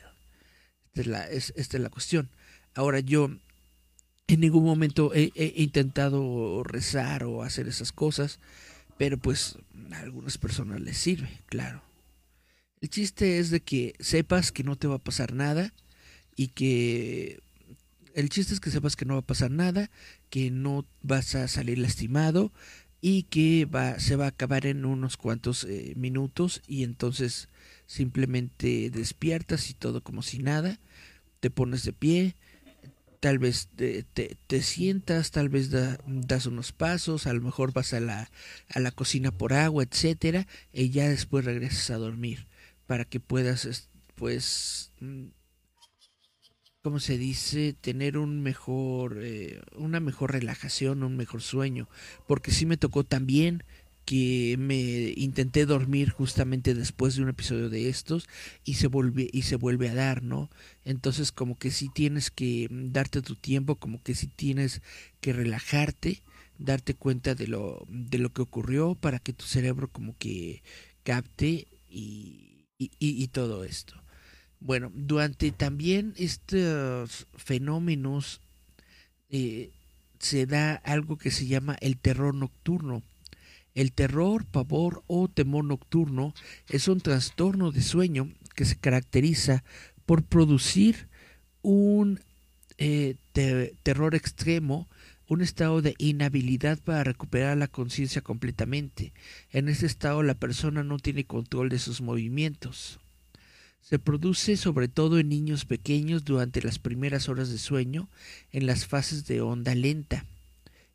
[0.87, 2.29] Esta es la, esta es la cuestión.
[2.73, 3.29] Ahora yo
[4.27, 8.39] en ningún momento he, intentado rezar o hacer esas cosas,
[8.97, 9.57] pero pues
[9.91, 11.83] a algunas personas les sirve, claro.
[12.81, 15.73] El chiste es de que sepas que no te va a pasar nada
[16.35, 17.39] y que
[18.15, 19.91] el chiste es que sepas que no va a pasar nada,
[20.29, 22.51] que no vas a salir lastimado
[23.01, 27.49] y que va, se va a acabar en unos cuantos eh, minutos y entonces
[27.87, 30.79] simplemente despiertas y todo como si nada,
[31.39, 32.35] te pones de pie,
[33.19, 37.99] tal vez te, te, sientas, tal vez das unos pasos, a lo mejor vas a
[37.99, 38.31] la,
[38.69, 42.47] a la cocina por agua, etcétera, y ya después regresas a dormir
[42.85, 45.25] para que puedas pues mm,
[46.81, 47.73] ¿cómo se dice?
[47.73, 51.87] Tener un mejor, eh, una mejor relajación, un mejor sueño.
[52.27, 53.63] Porque sí me tocó también
[54.05, 58.27] que me intenté dormir justamente después de un episodio de estos
[58.65, 60.49] y se vuelve y se vuelve a dar, ¿no?
[60.85, 64.81] Entonces como que sí tienes que darte tu tiempo, como que sí tienes
[65.21, 66.23] que relajarte,
[66.57, 70.63] darte cuenta de lo de lo que ocurrió para que tu cerebro como que
[71.03, 74.01] capte y, y, y todo esto.
[74.61, 78.41] Bueno, durante también estos fenómenos
[79.29, 79.71] eh,
[80.19, 83.01] se da algo que se llama el terror nocturno.
[83.73, 86.35] El terror, pavor o temor nocturno
[86.69, 89.63] es un trastorno de sueño que se caracteriza
[90.05, 91.07] por producir
[91.63, 92.19] un
[92.77, 93.15] eh,
[93.81, 94.87] terror extremo,
[95.27, 99.11] un estado de inhabilidad para recuperar la conciencia completamente.
[99.49, 103.00] En ese estado la persona no tiene control de sus movimientos.
[103.81, 108.09] Se produce sobre todo en niños pequeños durante las primeras horas de sueño,
[108.51, 110.25] en las fases de onda lenta.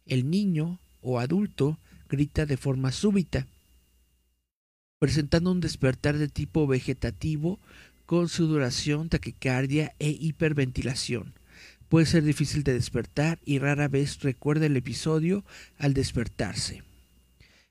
[0.07, 3.47] El niño o adulto grita de forma súbita,
[4.99, 7.59] presentando un despertar de tipo vegetativo
[8.07, 11.35] con sudoración, taquicardia e hiperventilación.
[11.89, 15.45] Puede ser difícil de despertar y rara vez recuerda el episodio
[15.79, 16.86] al despertarse.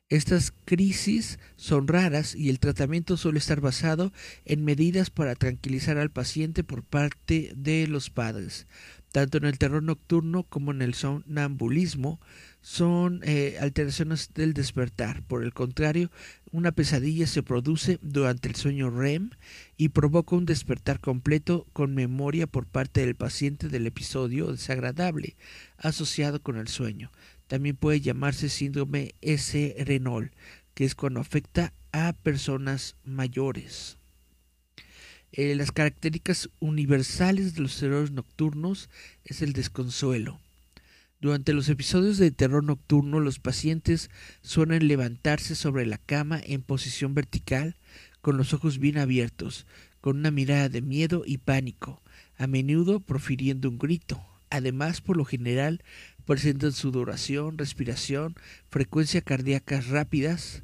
[0.09, 4.13] Estas crisis son raras y el tratamiento suele estar basado
[4.45, 8.67] en medidas para tranquilizar al paciente por parte de los padres.
[9.11, 12.19] Tanto en el terror nocturno como en el sonambulismo
[12.61, 15.23] son eh, alteraciones del despertar.
[15.23, 16.11] Por el contrario,
[16.51, 19.31] una pesadilla se produce durante el sueño REM
[19.77, 25.35] y provoca un despertar completo con memoria por parte del paciente del episodio desagradable
[25.77, 27.11] asociado con el sueño.
[27.47, 30.31] También puede llamarse síndrome S-Renol,
[30.73, 33.97] que es cuando afecta a personas mayores.
[35.31, 38.89] Eh, las características universales de los terrores nocturnos
[39.25, 40.39] es el desconsuelo.
[41.19, 44.09] Durante los episodios de terror nocturno, los pacientes
[44.41, 47.75] suelen levantarse sobre la cama en posición vertical,
[48.21, 49.65] con los ojos bien abiertos,
[50.01, 52.01] con una mirada de miedo y pánico,
[52.37, 54.23] a menudo profiriendo un grito.
[54.49, 55.83] Además, por lo general,
[56.25, 58.35] presentan sudoración, respiración,
[58.69, 60.63] frecuencia cardíacas rápidas.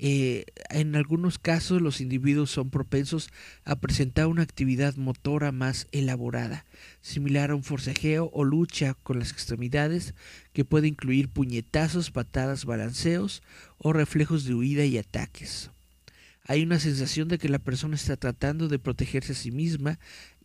[0.00, 3.30] Eh, en algunos casos los individuos son propensos
[3.64, 6.66] a presentar una actividad motora más elaborada,
[7.00, 10.14] similar a un forcejeo o lucha con las extremidades,
[10.52, 13.42] que puede incluir puñetazos, patadas, balanceos
[13.78, 15.70] o reflejos de huida y ataques.
[16.48, 19.98] Hay una sensación de que la persona está tratando de protegerse a sí misma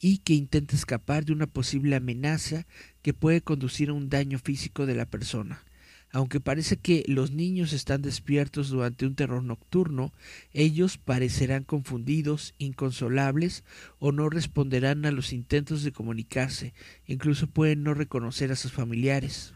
[0.03, 2.67] y que intenta escapar de una posible amenaza
[3.01, 5.63] que puede conducir a un daño físico de la persona.
[6.11, 10.11] Aunque parece que los niños están despiertos durante un terror nocturno,
[10.51, 13.63] ellos parecerán confundidos, inconsolables
[13.97, 16.73] o no responderán a los intentos de comunicarse,
[17.07, 19.53] incluso pueden no reconocer a sus familiares.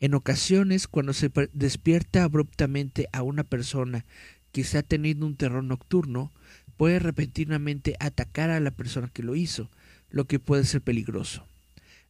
[0.00, 4.06] En ocasiones, cuando se despierta abruptamente a una persona
[4.50, 6.32] que está teniendo un terror nocturno,
[6.78, 9.68] puede repentinamente atacar a la persona que lo hizo,
[10.08, 11.44] lo que puede ser peligroso.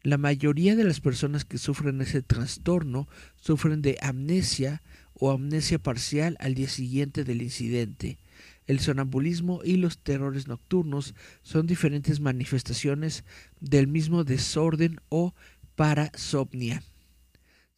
[0.02, 4.82] La mayoría de las personas que sufren ese trastorno sufren de amnesia
[5.14, 8.18] o amnesia parcial al día siguiente del incidente.
[8.66, 13.24] El sonambulismo y los terrores nocturnos son diferentes manifestaciones
[13.60, 15.34] del mismo desorden o
[15.74, 16.82] parasomnia.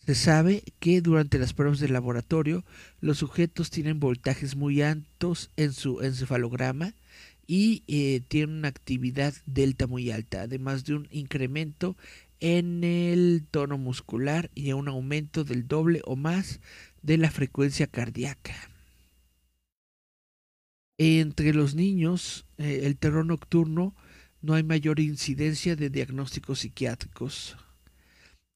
[0.06, 2.64] Se sabe que durante las pruebas de laboratorio
[3.00, 6.94] los sujetos tienen voltajes muy altos en su encefalograma
[7.46, 11.96] y eh, tienen una actividad delta muy alta, además de un incremento
[12.40, 16.60] en el tono muscular y un aumento del doble o más
[17.02, 18.54] de la frecuencia cardíaca.
[20.96, 23.94] Entre los niños, eh, el terror nocturno
[24.42, 27.56] no hay mayor incidencia de diagnósticos psiquiátricos.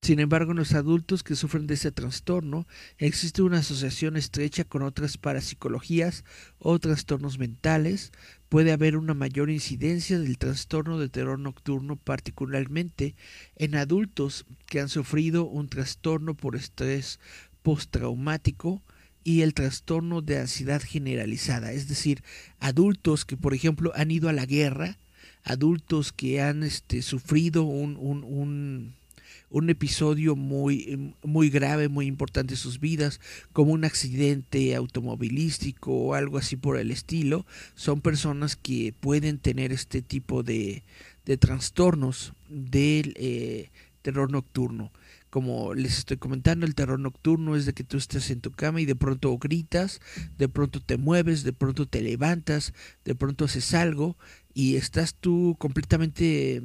[0.05, 2.67] Sin embargo, en los adultos que sufren de este trastorno
[2.99, 6.25] existe una asociación estrecha con otras parapsicologías
[6.59, 8.13] o trastornos mentales.
[8.51, 13.17] Puede haber una mayor incidencia del trastorno de terror nocturno, particularmente
[13.57, 17.19] en adultos que han sufrido un trastorno por estrés
[17.63, 18.83] postraumático
[19.25, 22.23] y el trastorno de ansiedad generalizada, es decir,
[22.61, 24.99] adultos que por ejemplo han ido a la guerra,
[25.45, 28.97] adultos que han este, sufrido un, un, un,
[29.71, 33.21] episodio muy, muy grave, muy importante en sus vidas,
[33.53, 39.73] como un accidente automovilístico o algo así por el estilo, son personas que pueden tener
[39.73, 40.83] este tipo de,
[41.25, 43.71] de trastornos del eh,
[44.03, 44.93] terror nocturno.
[45.31, 48.81] Como les estoy comentando, el terror nocturno es de que tú estés en tu cama
[48.81, 50.01] y de pronto gritas,
[50.39, 52.73] de pronto te mueves, de pronto te levantas,
[53.05, 54.17] de pronto haces algo
[54.53, 56.63] y estás tú completamente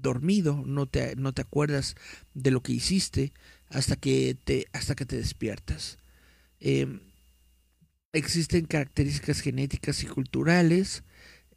[0.00, 1.94] dormido, no te, no te acuerdas
[2.34, 3.32] de lo que hiciste
[3.68, 5.98] hasta que te, hasta que te despiertas.
[6.60, 7.00] Em,
[8.12, 11.04] existen características genéticas y culturales.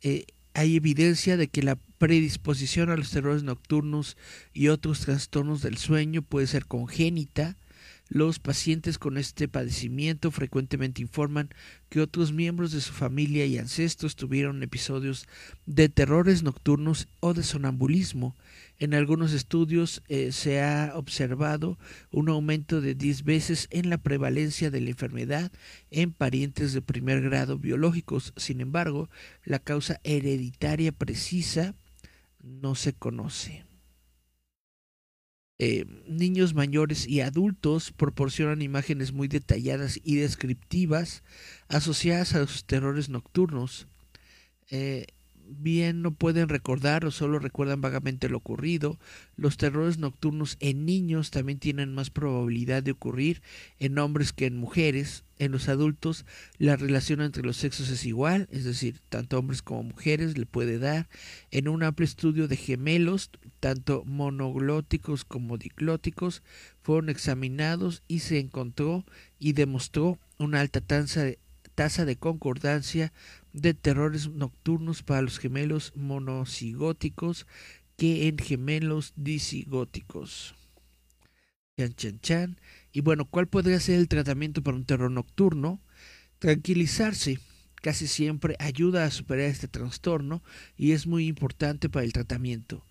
[0.02, 4.18] Eh, hay evidencia de que la predisposición a los terrores nocturnos
[4.54, 7.58] y otros trastornos del sueño puede ser congénita.
[8.14, 11.48] Los pacientes con este padecimiento frecuentemente informan
[11.88, 15.30] que otros miembros de su familia y ancestros tuvieron episodios
[15.66, 18.36] de terrores nocturnos o de sonambulismo.
[18.80, 21.80] En algunos estudios eh, se ha observado
[22.12, 25.50] un aumento de 10 veces en la prevalencia de la enfermedad
[25.90, 28.34] en parientes de primer grado biológicos.
[28.36, 29.10] Sin embargo,
[29.46, 31.76] la causa hereditaria precisa
[32.44, 33.71] no se conoce.
[35.64, 41.22] Eh, niños mayores y adultos proporcionan imágenes muy detalladas y descriptivas
[41.68, 43.88] asociadas a los terrores nocturnos.
[44.72, 45.06] Eh,
[45.58, 48.98] bien no pueden recordar o solo recuerdan vagamente lo ocurrido.
[49.36, 53.42] Los terrores nocturnos en niños también tienen más probabilidad de ocurrir
[53.80, 55.24] en hombres que en mujeres.
[55.38, 56.26] En los adultos
[56.60, 60.78] la relación entre los sexos es igual, es decir, tanto hombres como mujeres le puede
[60.78, 61.10] dar.
[61.50, 66.44] En un amplio estudio de gemelos, tanto monoglóticos como diglóticos
[66.84, 69.04] fueron examinados y se encontró
[69.40, 71.40] y demostró una alta tasa de,
[71.76, 73.12] tasa de concordancia
[73.54, 77.48] de terrores nocturnos para los gemelos monocigóticos
[77.98, 80.56] que en gemelos disigóticos.
[81.78, 82.60] Chan, chan, chan.
[82.92, 85.82] Y bueno, ¿cuál podría ser el tratamiento para un terror nocturno?
[86.40, 87.40] Tranquilizarse.
[87.82, 90.44] Casi siempre ayuda a superar este trastorno
[90.78, 92.86] y es muy importante para el tratamiento.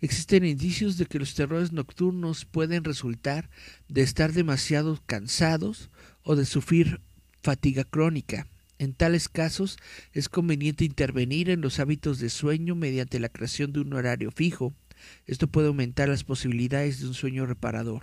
[0.00, 3.50] Existen indicios de que los terrores nocturnos pueden resultar
[3.88, 5.90] de estar demasiado cansados
[6.22, 7.00] o de sufrir
[7.42, 8.46] fatiga crónica.
[8.78, 9.78] En tales casos
[10.12, 14.74] es conveniente intervenir en los hábitos de sueño mediante la creación de un horario fijo.
[15.26, 18.02] Esto puede aumentar las posibilidades de un sueño reparador.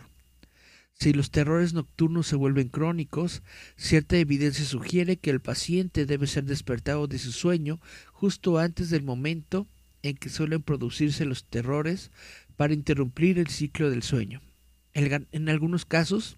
[0.93, 3.41] Si los terrores nocturnos se vuelven crónicos,
[3.75, 7.79] cierta evidencia sugiere que el paciente debe ser despertado de su sueño
[8.11, 9.67] justo antes del momento
[10.03, 12.11] en que suelen producirse los terrores
[12.55, 14.41] para interrumpir el ciclo del sueño.
[14.93, 16.37] En algunos casos,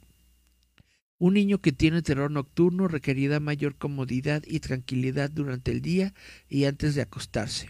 [1.17, 6.13] un niño que tiene terror nocturno requerirá mayor comodidad y tranquilidad durante el día
[6.49, 7.69] y antes de acostarse.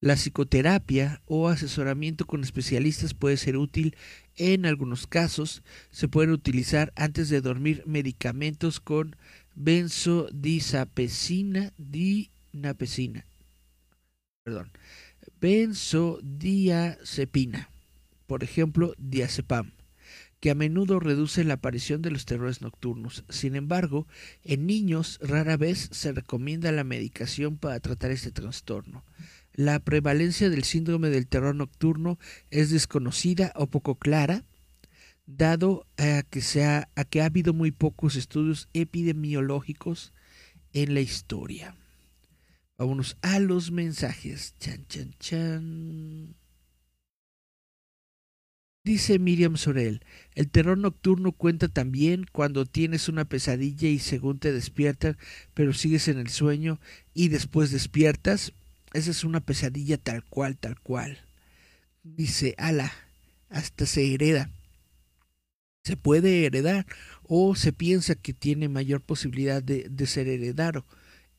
[0.00, 3.94] La psicoterapia o asesoramiento con especialistas puede ser útil
[4.36, 5.62] en algunos casos.
[5.90, 9.14] Se pueden utilizar antes de dormir medicamentos con
[9.54, 13.26] benzodiazepina, dinapecina.
[14.42, 14.70] Perdón.
[15.38, 17.68] Benzodiazepina.
[18.26, 19.72] Por ejemplo, diazepam
[20.40, 23.24] que a menudo reduce la aparición de los terrores nocturnos.
[23.28, 24.06] Sin embargo,
[24.42, 29.04] en niños rara vez se recomienda la medicación para tratar este trastorno.
[29.52, 32.18] La prevalencia del síndrome del terror nocturno
[32.50, 34.44] es desconocida o poco clara,
[35.26, 40.14] dado a que, a que ha habido muy pocos estudios epidemiológicos
[40.72, 41.76] en la historia.
[42.78, 44.54] Vámonos a los mensajes.
[44.58, 46.39] Chan, chan, chan.
[48.90, 50.02] Dice Miriam Sorel,
[50.34, 55.16] el terror nocturno cuenta también cuando tienes una pesadilla y según te despiertan,
[55.54, 56.80] pero sigues en el sueño
[57.14, 58.52] y después despiertas.
[58.92, 61.20] Esa es una pesadilla tal cual, tal cual.
[62.02, 62.92] Dice, ala,
[63.48, 64.50] hasta se hereda.
[65.84, 66.84] Se puede heredar
[67.22, 70.84] o se piensa que tiene mayor posibilidad de, de ser heredado.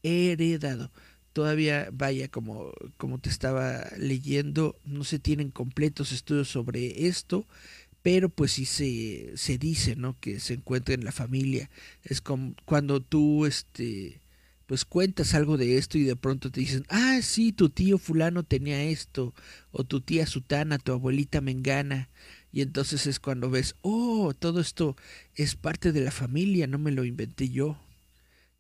[0.04, 0.90] Heredado
[1.34, 7.48] todavía vaya como, como te estaba leyendo, no se tienen completos estudios sobre esto,
[8.02, 10.20] pero pues sí se, se dice, ¿no?
[10.20, 11.70] Que se encuentra en la familia.
[12.04, 14.22] Es como cuando tú, este,
[14.66, 18.44] pues cuentas algo de esto y de pronto te dicen, ah, sí, tu tío fulano
[18.44, 19.34] tenía esto,
[19.72, 22.10] o tu tía sutana, tu abuelita mengana.
[22.52, 24.96] Y entonces es cuando ves, oh, todo esto
[25.36, 27.78] es parte de la familia, no me lo inventé yo.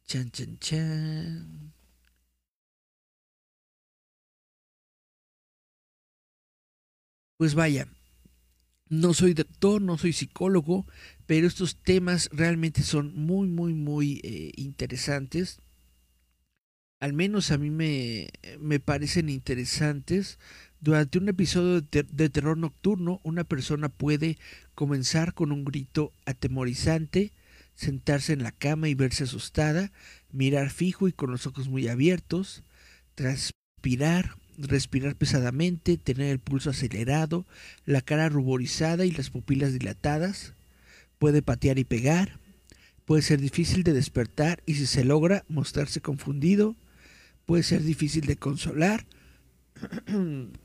[0.06, 1.81] Chan, chan, chan.
[7.42, 7.88] Pues vaya,
[8.88, 10.86] No soy doctor, no soy psicólogo,
[11.26, 15.60] pero estos temas realmente son muy, muy, muy eh, interesantes.
[17.00, 18.30] Al menos a mí me,
[18.60, 20.38] me parecen interesantes.
[20.82, 24.38] Durante un episodio de, terror nocturno, una persona puede
[24.76, 27.34] comenzar con un grito atemorizante,
[27.74, 29.92] sentarse en la cama y verse asustada,
[30.32, 32.62] mirar fijo y con los ojos muy abiertos,
[33.16, 37.46] transpirar, respirar pesadamente, tener el pulso acelerado,
[37.86, 40.54] la cara ruborizada y las pupilas dilatadas,
[41.20, 42.40] puede patear y pegar,
[43.06, 46.76] puede ser difícil de despertar y si se logra mostrarse confundido,
[47.46, 49.06] puede ser difícil de consolar,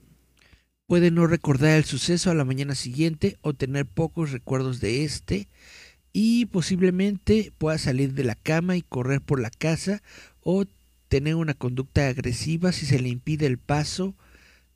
[0.86, 5.48] puede no recordar el suceso a la mañana siguiente o tener pocos recuerdos de este.
[6.12, 10.02] Y posiblemente pueda salir de la cama y correr por la casa
[10.40, 10.64] o
[11.16, 14.14] tener una conducta agresiva si se le impide el paso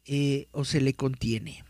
[0.06, 1.64] eh, o se le contiene.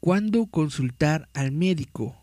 [0.00, 2.16] ¿Cuándo consultar al médico?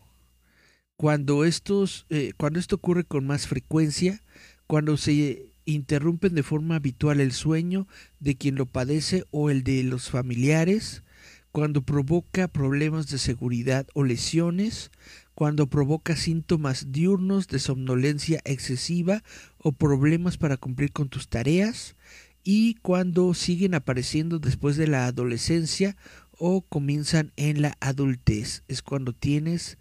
[0.96, 4.20] Cuando, estos, eh, cuando esto ocurre con más frecuencia,
[4.66, 7.86] cuando se interrumpen de forma habitual el sueño
[8.18, 11.04] de quien lo padece o el de los familiares,
[11.52, 14.90] cuando provoca problemas de seguridad o lesiones,
[15.38, 19.22] cuando provoca síntomas diurnos de somnolencia excesiva
[19.58, 21.94] o problemas para cumplir con tus tareas
[22.42, 25.96] y cuando siguen apareciendo después de la adolescencia
[26.32, 28.64] o comienzan en la adultez.
[28.66, 29.78] Es cuando tienes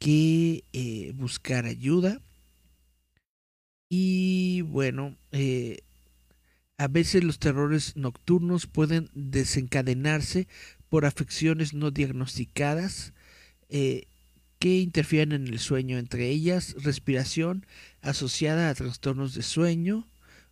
[0.00, 2.20] que eh, buscar ayuda.
[3.88, 5.78] Y bueno, eh,
[6.76, 10.48] a veces los terrores nocturnos pueden desencadenarse
[10.88, 13.12] por afecciones no diagnosticadas.
[13.68, 14.08] Eh,
[14.58, 17.66] que interfieren en el sueño, entre ellas respiración
[18.02, 20.08] asociada a trastornos de sueño,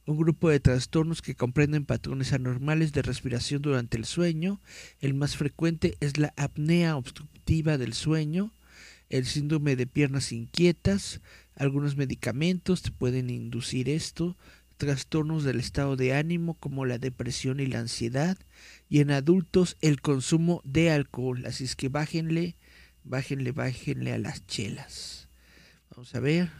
[0.07, 4.61] un grupo de trastornos que comprenden patrones anormales de respiración durante el sueño.
[5.01, 8.53] El más frecuente es la apnea obstructiva del sueño,
[9.11, 11.21] el síndrome de piernas inquietas.
[11.57, 14.37] Algunos medicamentos pueden inducir esto,
[14.77, 18.39] trastornos del estado de ánimo como la depresión y la ansiedad,
[18.89, 21.45] y en adultos el consumo de alcohol.
[21.47, 22.57] Así es que bájenle
[23.09, 25.29] Bájenle, bájenle a las chelas.
[25.91, 26.51] Vamos a ver.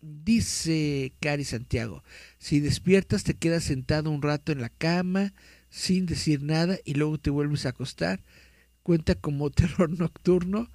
[0.00, 2.04] Dice Cari Santiago,
[2.38, 5.34] si despiertas te quedas sentado un rato en la cama
[5.70, 8.22] sin decir nada y luego te vuelves a acostar.
[8.84, 10.70] Cuenta como terror nocturno.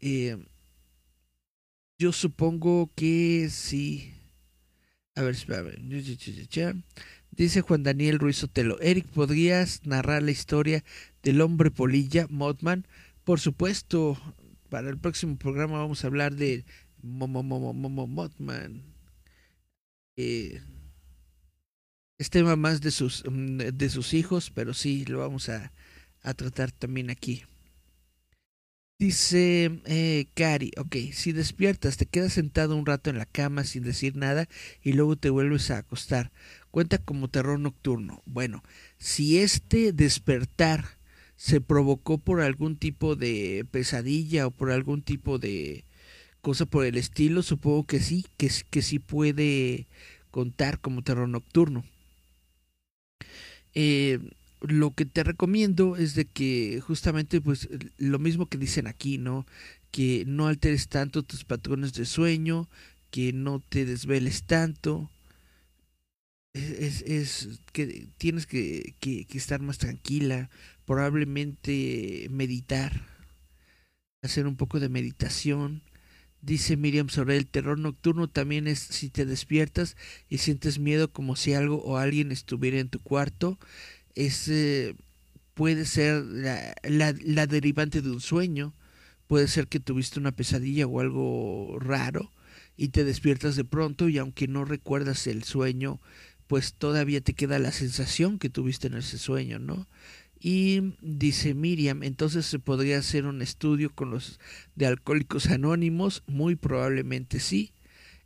[0.00, 0.36] Eh,
[1.96, 4.14] yo supongo que sí.
[5.14, 5.70] A ver, espera.
[7.30, 8.80] Dice Juan Daniel Ruiz Otelo.
[8.80, 10.82] Eric, ¿podrías narrar la historia
[11.22, 12.88] del hombre polilla, Modman?
[13.22, 14.18] Por supuesto,
[14.76, 16.66] para el próximo programa vamos a hablar de
[17.02, 18.82] Mothman.
[20.18, 20.60] Eh,
[22.18, 25.72] es tema más de sus, mm, de sus hijos, pero sí lo vamos a,
[26.20, 27.44] a tratar también aquí.
[28.98, 33.82] Dice eh, Cari, ok, si despiertas, te quedas sentado un rato en la cama sin
[33.82, 34.46] decir nada
[34.82, 36.32] y luego te vuelves a acostar.
[36.70, 38.22] Cuenta como terror nocturno.
[38.26, 38.62] Bueno,
[38.98, 40.95] si este despertar
[41.36, 45.84] se provocó por algún tipo de pesadilla o por algún tipo de
[46.40, 49.86] cosa por el estilo, supongo que sí, que, que sí puede
[50.30, 51.84] contar como terror nocturno.
[53.74, 54.20] Eh,
[54.60, 57.68] lo que te recomiendo es de que justamente pues
[57.98, 59.46] lo mismo que dicen aquí, ¿no?
[59.90, 62.68] Que no alteres tanto tus patrones de sueño,
[63.10, 65.10] que no te desveles tanto.
[66.56, 70.48] Es, es, que tienes que, que, que, estar más tranquila,
[70.86, 73.04] probablemente meditar,
[74.22, 75.82] hacer un poco de meditación.
[76.40, 79.96] Dice Miriam sobre el terror nocturno también es si te despiertas
[80.30, 83.58] y sientes miedo como si algo o alguien estuviera en tu cuarto.
[84.14, 84.94] Es, eh,
[85.52, 88.72] puede ser la, la, la derivante de un sueño.
[89.26, 92.30] Puede ser que tuviste una pesadilla o algo raro
[92.78, 96.00] y te despiertas de pronto y aunque no recuerdas el sueño,
[96.46, 99.86] pues todavía te queda la sensación que tuviste en ese sueño, ¿no?
[100.38, 104.38] Y dice Miriam, entonces se podría hacer un estudio con los
[104.74, 107.72] de alcohólicos anónimos, muy probablemente sí.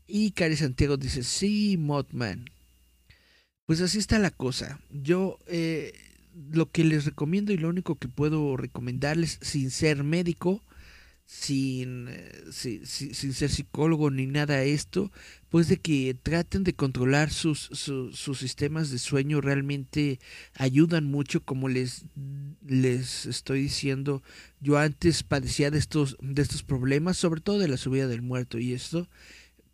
[0.06, 2.50] Y Cari Santiago dice, sí, Mothman.
[3.64, 4.80] Pues así está la cosa.
[4.90, 5.92] Yo eh,
[6.50, 10.62] lo que les recomiendo y lo único que puedo recomendarles sin ser médico
[11.30, 15.12] sin, eh, sin, sin, ser psicólogo ni nada de esto,
[15.48, 20.18] pues de que traten de controlar sus, sus, sistemas de sueño realmente
[20.54, 22.04] ayudan mucho, como les,
[22.66, 24.24] les estoy diciendo,
[24.60, 28.58] yo antes padecía de estos, de estos problemas, sobre todo de la subida del muerto
[28.58, 29.08] y esto,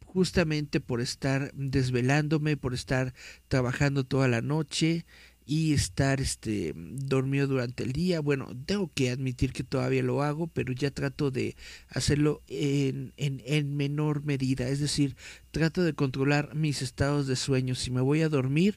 [0.04, 3.14] justamente por estar desvelándome, por estar
[3.48, 5.06] trabajando toda la noche
[5.46, 8.20] y estar este dormido durante el día.
[8.20, 11.56] Bueno, tengo que admitir que todavía lo hago, pero ya trato de
[11.88, 14.68] hacerlo en, en, en menor medida.
[14.68, 15.16] Es decir,
[15.52, 17.76] trato de controlar mis estados de sueño.
[17.76, 18.76] Si me voy a dormir,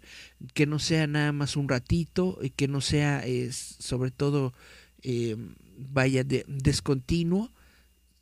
[0.54, 4.54] que no sea nada más un ratito, y que no sea sobre todo
[5.02, 5.36] eh,
[5.78, 7.52] vaya de, descontinuo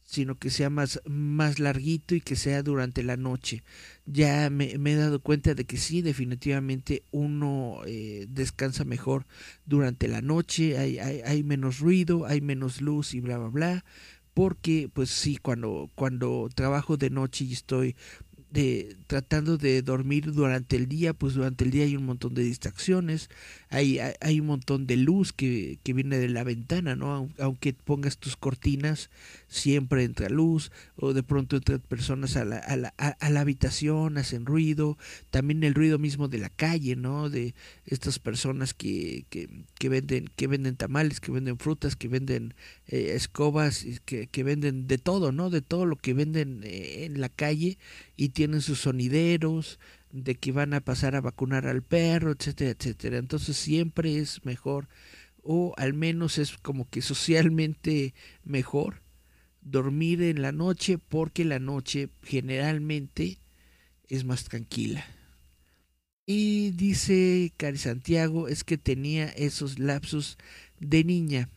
[0.07, 3.61] sino que sea más, más larguito y que sea durante la noche.
[4.05, 9.27] Ya me, he dado cuenta de que sí, definitivamente uno eh, descansa mejor
[9.65, 13.85] durante la noche, hay, hay, hay, menos ruido, hay menos luz y bla, bla, bla.
[14.33, 17.95] Porque, pues sí, cuando, cuando trabajo de noche y estoy
[18.49, 22.43] de, tratando de dormir durante el día, pues durante el día hay un montón de
[22.43, 23.29] distracciones,
[23.69, 27.29] hay, hay, un montón de luz que, que, viene de la ventana, ¿no?
[27.37, 29.09] Aunque pongas tus cortinas,
[29.49, 34.17] siempre entra luz, o de pronto entran personas a la, a la, a la habitación,
[34.17, 34.97] hacen ruido,
[35.31, 37.29] también el ruido mismo de la calle, ¿no?
[37.29, 37.55] De
[37.85, 42.53] estas personas que, que, que venden, que venden tamales, que venden frutas, que venden
[42.87, 45.49] eh, escobas, que, que venden de todo, ¿no?
[45.49, 47.77] De todo lo que venden eh, en la calle
[48.15, 49.79] y tienen sus sonideros
[50.11, 53.17] de que van a pasar a vacunar al perro, etcétera, etcétera.
[53.17, 54.87] Entonces siempre es mejor,
[55.43, 59.01] o al menos es como que socialmente mejor,
[59.61, 63.39] dormir en la noche porque la noche generalmente
[64.07, 65.05] es más tranquila.
[66.25, 70.37] Y dice Cari Santiago, es que tenía esos lapsos
[70.79, 71.49] de niña.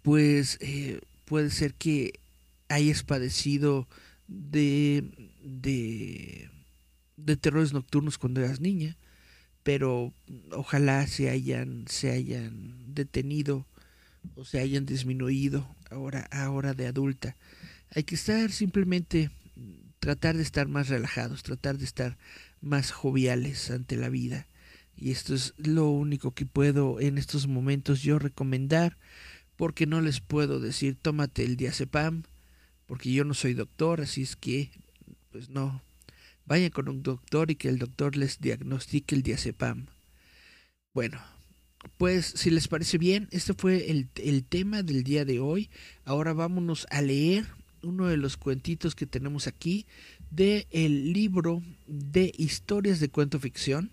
[0.00, 2.20] Pues eh, puede ser que
[2.68, 3.88] hayas padecido
[4.26, 5.04] de,
[5.42, 5.93] de,
[7.24, 8.96] de terrores nocturnos cuando eras niña,
[9.62, 10.12] pero
[10.52, 13.66] ojalá se hayan, se hayan detenido
[14.34, 17.36] o se hayan disminuido ahora, ahora de adulta.
[17.94, 19.30] Hay que estar simplemente,
[20.00, 22.18] tratar de estar más relajados, tratar de estar
[22.60, 24.46] más joviales ante la vida.
[24.96, 28.98] Y esto es lo único que puedo en estos momentos yo recomendar,
[29.56, 32.24] porque no les puedo decir tómate el diazepam,
[32.86, 34.70] porque yo no soy doctor, así es que,
[35.30, 35.82] pues no,
[36.46, 39.86] vayan con un doctor y que el doctor les diagnostique el diazepam.
[40.92, 41.20] Bueno,
[41.98, 45.70] pues si les parece bien, este fue el, el, tema del día de hoy.
[46.04, 47.46] Ahora vámonos a leer
[47.82, 49.86] uno de los cuentitos que tenemos aquí
[50.30, 53.90] de el libro de historias de cuento ficción.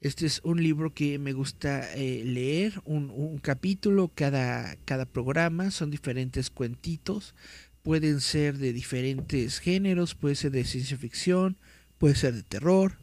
[0.00, 5.72] Este es un libro que me gusta eh, leer, un, un, capítulo cada, cada programa,
[5.72, 7.34] son diferentes cuentitos
[7.88, 11.56] pueden ser de diferentes géneros, puede ser de ciencia ficción,
[11.96, 12.98] puede ser de terror,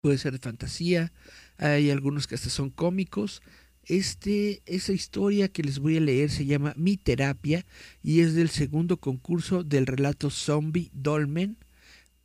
[0.00, 1.12] puede ser de fantasía,
[1.56, 3.42] hay algunos que hasta son cómicos.
[3.82, 7.66] Este, esa historia que les voy a leer se llama Mi Terapia
[8.00, 11.56] y es del segundo concurso del relato Zombie Dolmen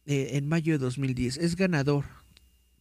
[0.05, 1.37] eh, en mayo de 2010.
[1.37, 2.05] Es ganador,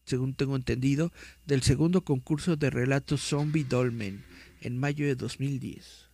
[0.05, 1.11] según tengo entendido,
[1.47, 4.23] del segundo concurso de relato Zombie Dolmen
[4.61, 6.12] en mayo de 2010.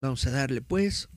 [0.00, 1.08] Vamos a darle pues.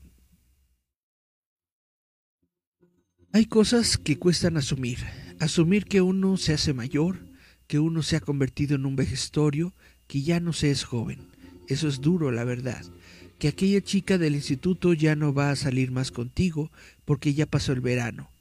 [3.33, 4.99] Hay cosas que cuestan asumir.
[5.39, 7.19] Asumir que uno se hace mayor,
[7.67, 9.75] que uno se ha convertido en un vejestorio,
[10.07, 11.27] que ya no se es joven.
[11.67, 12.83] Eso es duro, la verdad.
[13.37, 16.71] Que aquella chica del instituto ya no va a salir más contigo
[17.05, 18.31] porque ya pasó el verano.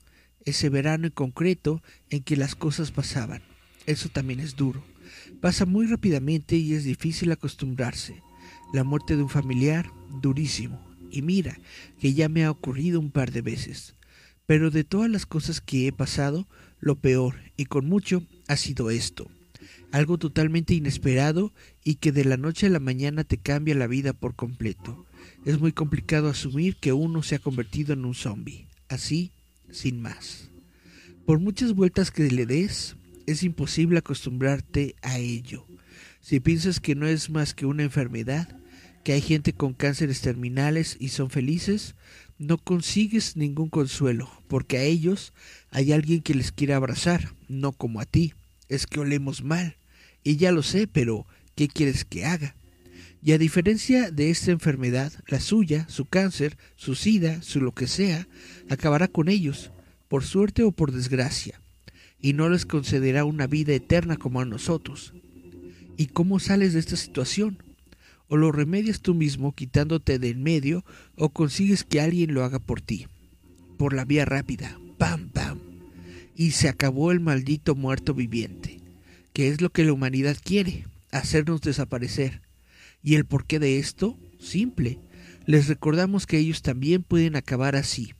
[0.44, 3.42] Ese verano en concreto en que las cosas pasaban.
[3.86, 4.82] Eso también es duro.
[5.40, 8.22] Pasa muy rápidamente y es difícil acostumbrarse.
[8.72, 9.90] La muerte de un familiar,
[10.20, 10.80] durísimo.
[11.10, 11.58] Y mira,
[12.00, 13.94] que ya me ha ocurrido un par de veces.
[14.46, 16.46] Pero de todas las cosas que he pasado,
[16.80, 19.30] lo peor, y con mucho, ha sido esto.
[19.90, 21.52] Algo totalmente inesperado
[21.82, 25.06] y que de la noche a la mañana te cambia la vida por completo.
[25.46, 28.68] Es muy complicado asumir que uno se ha convertido en un zombie.
[28.88, 29.32] Así,
[29.70, 30.50] sin más.
[31.24, 32.96] Por muchas vueltas que le des,
[33.26, 35.66] es imposible acostumbrarte a ello.
[36.28, 38.54] Si piensas que no es más que una enfermedad,
[39.02, 41.94] que hay gente con cánceres terminales y son felices,
[42.36, 45.32] no consigues ningún consuelo, porque a ellos
[45.70, 48.34] hay alguien que les quiere abrazar, no como a ti.
[48.68, 49.78] Es que olemos mal.
[50.22, 52.54] Y ya lo sé, pero ¿qué quieres que haga?
[53.22, 57.86] Y a diferencia de esta enfermedad, la suya, su cáncer, su sida, su lo que
[57.86, 58.28] sea,
[58.68, 59.70] acabará con ellos,
[60.08, 61.58] por suerte o por desgracia,
[62.20, 65.14] y no les concederá una vida eterna como a nosotros.
[65.98, 67.58] ¿Y cómo sales de esta situación?
[68.28, 70.84] o lo remedias tú mismo quitándote de en medio
[71.16, 73.06] o consigues que alguien lo haga por ti.
[73.78, 74.78] Por la vía rápida.
[74.98, 75.58] ¡Pam, pam!
[76.36, 78.80] Y se acabó el maldito muerto viviente.
[79.32, 82.42] Que es lo que la humanidad quiere, hacernos desaparecer.
[83.02, 84.18] ¿Y el porqué de esto?
[84.38, 84.98] Simple.
[85.46, 88.12] Les recordamos que ellos también pueden acabar así.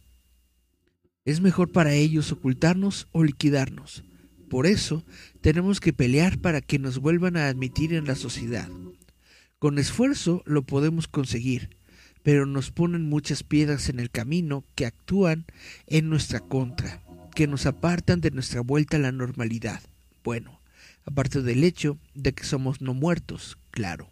[1.24, 4.04] Es mejor para ellos ocultarnos o liquidarnos.
[4.48, 5.04] Por eso
[5.40, 8.68] tenemos que pelear para que nos vuelvan a admitir en la sociedad.
[9.58, 11.76] Con esfuerzo lo podemos conseguir,
[12.22, 15.46] pero nos ponen muchas piedras en el camino que actúan
[15.86, 17.02] en nuestra contra,
[17.34, 19.82] que nos apartan de nuestra vuelta a la normalidad.
[20.24, 20.60] Bueno,
[21.04, 24.10] aparte del hecho de que somos no muertos, claro.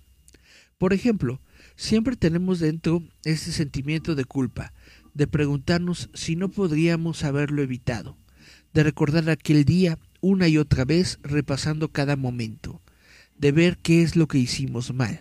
[0.78, 1.40] Por ejemplo,
[1.76, 4.74] siempre tenemos dentro ese sentimiento de culpa,
[5.14, 8.18] de preguntarnos si no podríamos haberlo evitado,
[8.74, 12.80] de recordar aquel día una y otra vez repasando cada momento,
[13.38, 15.20] de ver qué es lo que hicimos mal.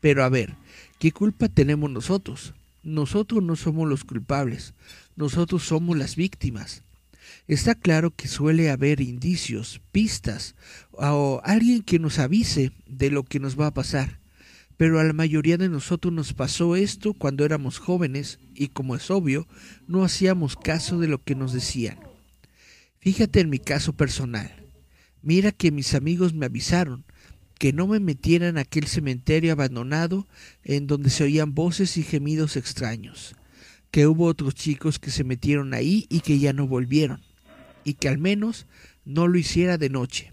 [0.00, 0.56] Pero a ver,
[0.98, 2.54] ¿qué culpa tenemos nosotros?
[2.82, 4.74] Nosotros no somos los culpables,
[5.16, 6.82] nosotros somos las víctimas.
[7.48, 10.54] Está claro que suele haber indicios, pistas
[10.92, 14.22] o alguien que nos avise de lo que nos va a pasar
[14.82, 19.12] pero a la mayoría de nosotros nos pasó esto cuando éramos jóvenes y como es
[19.12, 19.46] obvio,
[19.86, 22.00] no hacíamos caso de lo que nos decían.
[23.02, 24.48] Fíjate en mi caso personal.
[25.22, 27.04] Mira que mis amigos me avisaron
[27.58, 30.28] que no me metieran a aquel cementerio abandonado
[30.62, 33.34] en donde se oían voces y gemidos extraños,
[33.90, 37.20] que hubo otros chicos que se metieron ahí y que ya no volvieron,
[37.82, 38.66] y que al menos
[39.04, 40.32] no lo hiciera de noche.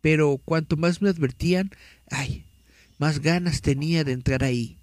[0.00, 1.72] Pero cuanto más me advertían,
[2.12, 2.44] ay,
[2.98, 4.78] más ganas tenía de entrar ahí.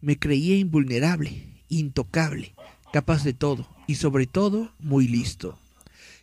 [0.00, 2.54] Me creía invulnerable, intocable,
[2.92, 5.58] capaz de todo y sobre todo muy listo.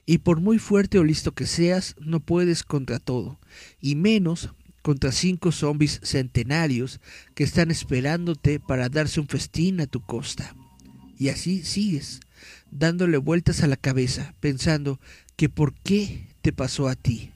[0.10, 3.40] Y por muy fuerte o listo que seas, no puedes contra todo,
[3.80, 4.50] y menos
[4.82, 7.00] contra cinco zombis centenarios
[7.36, 10.56] que están esperándote para darse un festín a tu costa.
[11.20, 12.22] Y así sigues,
[12.72, 15.00] dándole vueltas a la cabeza, pensando
[15.36, 17.32] que por qué te pasó a ti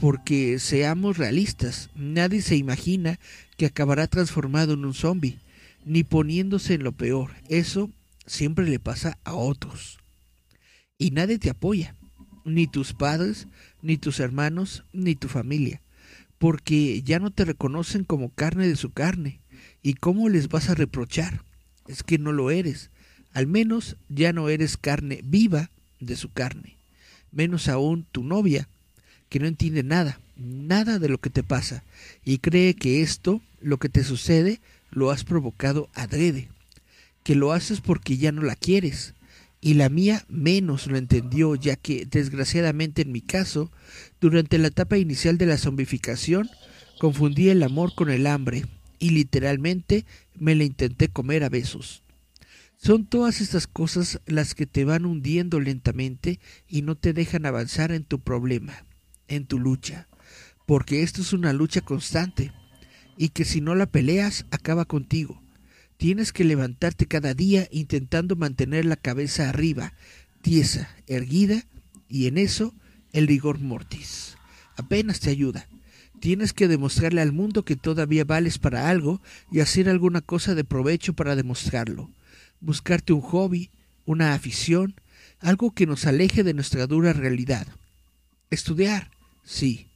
[0.00, 3.20] porque seamos realistas, nadie se imagina
[3.56, 5.38] que acabará transformado en un zombie,
[5.84, 7.30] ni poniéndose en lo peor.
[7.48, 7.88] Eso
[8.26, 9.97] siempre le pasa a otros.
[11.00, 11.94] Y nadie te apoya,
[12.44, 13.46] ni tus padres,
[13.82, 15.80] ni tus hermanos, ni tu familia,
[16.38, 19.38] porque ya no te reconocen como carne de su carne.
[19.80, 21.42] ¿Y cómo les vas a reprochar?
[21.86, 22.90] Es que no lo eres.
[23.32, 25.70] Al menos ya no eres carne viva
[26.00, 26.74] de su carne.
[27.30, 28.68] Menos aún tu novia,
[29.28, 31.84] que no entiende nada, nada de lo que te pasa,
[32.24, 36.48] y cree que esto, lo que te sucede, lo has provocado adrede,
[37.22, 39.14] que lo haces porque ya no la quieres,
[39.60, 43.70] y la mía menos lo entendió, ya que, desgraciadamente en mi caso,
[44.20, 46.48] durante la etapa inicial de la zombificación,
[46.98, 48.64] confundí el amor con el hambre,
[48.98, 50.04] y literalmente
[50.34, 52.02] me la intenté comer a besos.
[52.76, 56.38] Son todas estas cosas las que te van hundiendo lentamente
[56.68, 58.84] y no te dejan avanzar en tu problema
[59.28, 60.08] en tu lucha,
[60.66, 62.52] porque esto es una lucha constante
[63.16, 65.40] y que si no la peleas acaba contigo.
[65.98, 69.92] Tienes que levantarte cada día intentando mantener la cabeza arriba,
[70.40, 71.64] tiesa, erguida,
[72.08, 72.74] y en eso
[73.12, 74.36] el rigor mortis.
[74.76, 75.68] Apenas te ayuda.
[76.20, 79.20] Tienes que demostrarle al mundo que todavía vales para algo
[79.52, 82.10] y hacer alguna cosa de provecho para demostrarlo.
[82.60, 83.70] Buscarte un hobby,
[84.06, 84.94] una afición,
[85.40, 87.66] algo que nos aleje de nuestra dura realidad.
[88.50, 89.10] Estudiar,
[89.48, 89.86] Sí.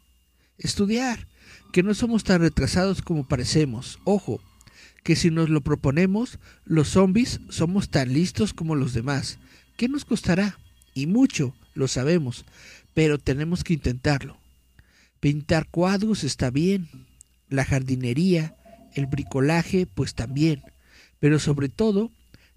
[0.57, 1.29] Estudiar.
[1.73, 3.99] Que no somos tan retrasados como parecemos.
[4.05, 4.41] Ojo,
[5.03, 9.39] que si nos lo proponemos, los zombies somos tan listos como los demás.
[9.77, 10.59] ¿Qué nos costará?
[10.95, 12.45] Y mucho, lo sabemos,
[12.95, 14.39] pero tenemos que intentarlo.
[15.21, 16.89] Pintar cuadros está bien,
[17.49, 18.57] la jardinería,
[18.95, 20.63] el bricolaje, pues también,
[21.19, 22.11] pero sobre todo,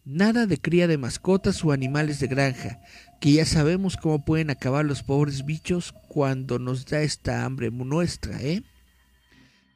[0.03, 2.79] nada de cría de mascotas o animales de granja,
[3.19, 8.41] que ya sabemos cómo pueden acabar los pobres bichos cuando nos da esta hambre nuestra,
[8.41, 8.63] ¿eh?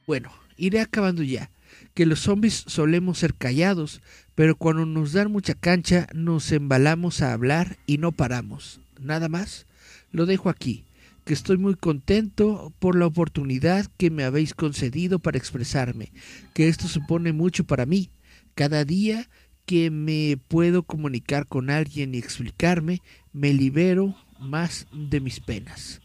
[0.06, 1.50] Bueno, iré acabando ya,
[1.94, 4.00] que los zombies solemos ser callados,
[4.34, 8.80] pero cuando nos dan mucha cancha nos embalamos a hablar y no paramos.
[9.00, 9.66] Nada más,
[10.12, 10.84] lo dejo aquí,
[11.24, 16.12] que estoy muy contento por la oportunidad que me habéis concedido para expresarme,
[16.54, 18.10] que esto supone mucho para mí.
[18.54, 19.28] Cada día
[19.66, 26.00] que me puedo comunicar con alguien y explicarme, me libero más de mis penas.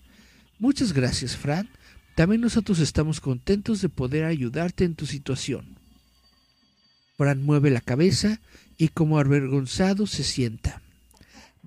[0.60, 1.70] Muchas gracias, Fran.
[2.16, 5.75] También nosotros estamos contentos de poder ayudarte en tu situación.
[7.18, 8.40] Fran mueve la cabeza
[8.78, 10.82] y como avergonzado se sienta.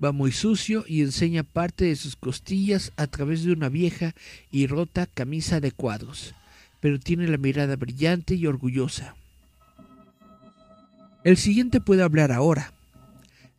[0.01, 4.13] Va muy sucio y enseña parte de sus costillas a través de una vieja
[4.51, 6.35] y rota camisa de cuadros,
[6.79, 9.15] pero tiene la mirada brillante y orgullosa.
[11.23, 12.73] El siguiente puede hablar ahora.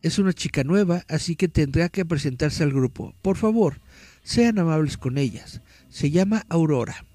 [0.01, 3.13] Es una chica nueva, así que tendrá que presentarse al grupo.
[3.21, 3.79] Por favor,
[4.23, 5.61] sean amables con ellas.
[5.89, 7.05] Se llama Aurora.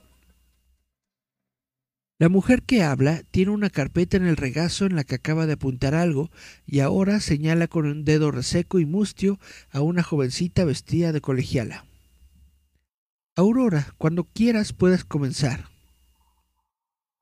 [2.18, 5.52] La mujer que habla tiene una carpeta en el regazo en la que acaba de
[5.52, 6.30] apuntar algo
[6.66, 9.38] y ahora señala con un dedo reseco y mustio
[9.70, 11.84] a una jovencita vestida de colegiala.
[13.34, 15.68] Aurora, cuando quieras puedes comenzar.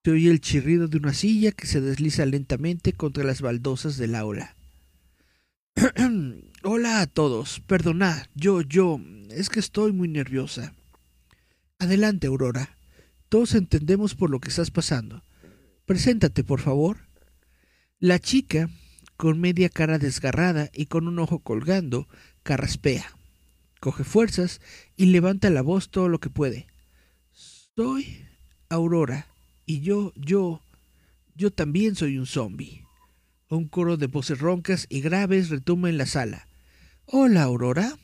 [0.04, 4.14] Se oye el chirrido de una silla que se desliza lentamente contra las baldosas del
[4.14, 4.54] aula.
[6.62, 7.60] Hola a todos.
[7.66, 10.72] Perdonad, yo, yo, es que estoy muy nerviosa.
[11.80, 12.76] Adelante, Aurora.
[13.34, 15.24] Todos entendemos por lo que estás pasando.
[15.86, 16.98] Preséntate, por favor.
[17.98, 18.70] La chica,
[19.16, 22.06] con media cara desgarrada y con un ojo colgando,
[22.44, 23.04] carraspea.
[23.80, 24.60] Coge fuerzas
[24.96, 26.68] y levanta la voz todo lo que puede.
[27.32, 28.24] Soy
[28.68, 29.26] Aurora
[29.66, 30.62] y yo, yo,
[31.34, 32.84] yo también soy un zombie.
[33.48, 36.46] Un coro de voces roncas y graves retumba en la sala.
[37.04, 37.98] Hola, Aurora.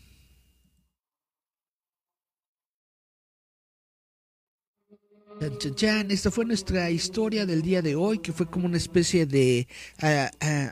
[5.41, 9.67] Esta fue nuestra historia del día de hoy, que fue como una especie de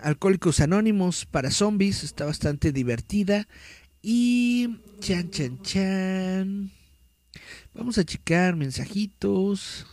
[0.02, 2.04] alcohólicos anónimos para zombies.
[2.04, 3.48] Está bastante divertida.
[4.02, 4.68] Y
[5.00, 6.70] chan, chan, chan.
[7.72, 9.86] Vamos a checar mensajitos.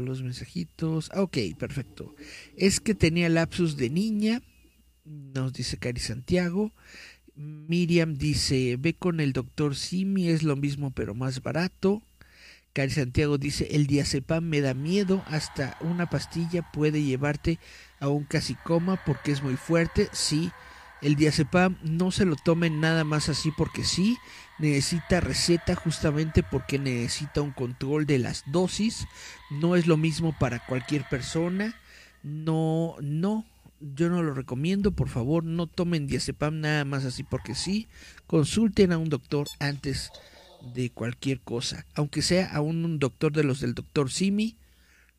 [0.00, 1.10] Los mensajitos.
[1.14, 2.14] Ah, ok, perfecto.
[2.56, 4.42] Es que tenía lapsus de niña,
[5.04, 6.72] nos dice Cari Santiago.
[7.34, 12.02] Miriam dice, ve con el doctor Simi, es lo mismo pero más barato.
[12.72, 17.58] Cari Santiago dice, el diazepam me da miedo, hasta una pastilla puede llevarte
[18.00, 20.08] a un casi coma porque es muy fuerte.
[20.12, 20.50] Sí,
[21.02, 24.16] el diazepam no se lo tomen nada más así porque sí,
[24.62, 29.06] necesita receta justamente porque necesita un control de las dosis.
[29.50, 31.74] No es lo mismo para cualquier persona.
[32.22, 33.44] No, no,
[33.80, 34.92] yo no lo recomiendo.
[34.92, 37.88] Por favor, no tomen diazepam nada más así porque sí.
[38.28, 40.10] Consulten a un doctor antes
[40.74, 44.56] de cualquier cosa, aunque sea a un doctor de los del doctor Simi.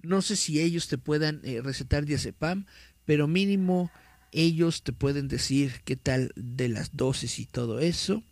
[0.01, 2.65] No sé si ellos te puedan eh, recetar diazepam,
[3.05, 3.91] pero mínimo
[4.31, 8.23] ellos te pueden decir qué tal de las dosis y todo eso.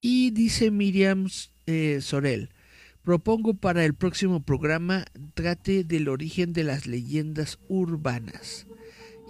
[0.00, 1.28] Y dice Miriam
[1.66, 2.50] eh, Sorel,
[3.02, 8.66] propongo para el próximo programa trate del origen de las leyendas urbanas.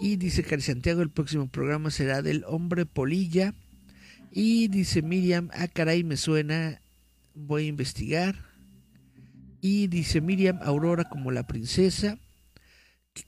[0.00, 3.54] Y dice Cari Santiago, el próximo programa será del hombre polilla.
[4.30, 6.82] Y dice Miriam, ah caray, me suena,
[7.34, 8.36] voy a investigar.
[9.62, 12.18] Y dice Miriam, Aurora como la princesa.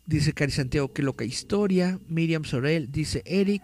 [0.06, 1.98] Dice Cari Santiago, qué loca historia.
[2.06, 3.62] Miriam Sorel, dice Eric,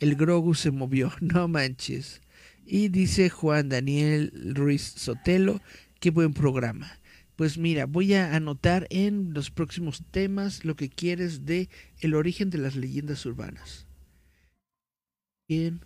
[0.00, 2.22] el Grogu se movió, no manches.
[2.70, 5.62] Y dice Juan Daniel Ruiz Sotelo,
[6.00, 6.98] qué buen programa.
[7.34, 12.50] Pues mira, voy a anotar en los próximos temas lo que quieres de el origen
[12.50, 13.86] de las leyendas urbanas.
[15.48, 15.80] Bien,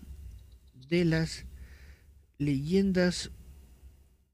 [0.88, 1.44] de las
[2.38, 3.30] leyendas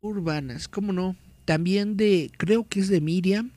[0.01, 1.17] urbanas, ¿cómo no?
[1.45, 3.51] También de, creo que es de Miriam.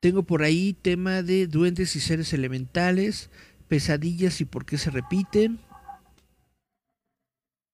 [0.00, 3.28] Tengo por ahí tema de duendes y seres elementales,
[3.68, 5.65] pesadillas y por qué se repiten.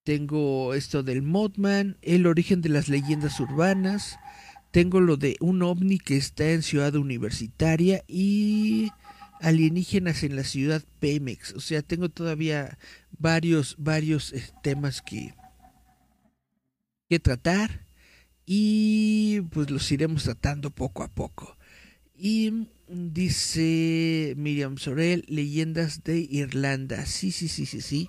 [0.04, 4.18] Tengo esto del Mothman, el origen de las leyendas urbanas.
[4.72, 8.90] Tengo lo de un ovni que está en Ciudad Universitaria y
[9.40, 11.54] alienígenas en la ciudad Pemex.
[11.54, 12.78] O sea, tengo todavía
[13.16, 15.34] varios, varios eh, temas que,
[17.08, 17.86] que tratar
[18.44, 21.56] y pues los iremos tratando poco a poco.
[22.16, 27.06] Y dice Miriam Sorel, leyendas de Irlanda.
[27.06, 28.08] Sí, sí, sí, sí, sí.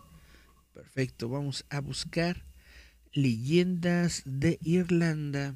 [0.84, 2.44] Perfecto, vamos a buscar
[3.14, 5.56] leyendas de Irlanda.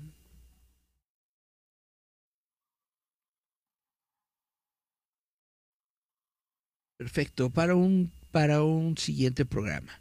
[6.98, 10.00] Perfecto, para un, para un siguiente programa.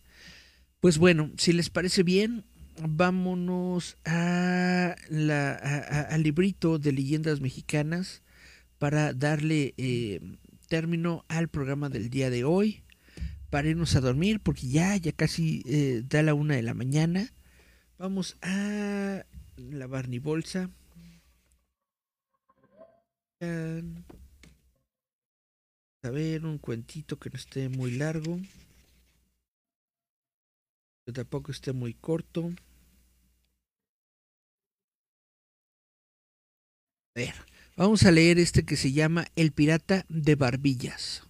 [0.80, 2.44] Pues bueno, si les parece bien,
[2.80, 5.54] vámonos a la,
[6.08, 8.22] al librito de leyendas mexicanas
[8.78, 10.20] para darle eh,
[10.68, 12.85] término al programa del día de hoy
[13.50, 17.32] para irnos a dormir porque ya, ya casi eh, da la una de la mañana.
[17.98, 19.24] Vamos a
[19.56, 20.70] lavar mi bolsa.
[26.02, 28.38] A ver, un cuentito que no esté muy largo.
[31.04, 32.52] Que tampoco esté muy corto.
[37.14, 37.34] A ver,
[37.76, 41.26] vamos a leer este que se llama El pirata de barbillas.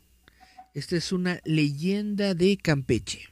[0.76, 3.30] Esta es una leyenda de Campeche.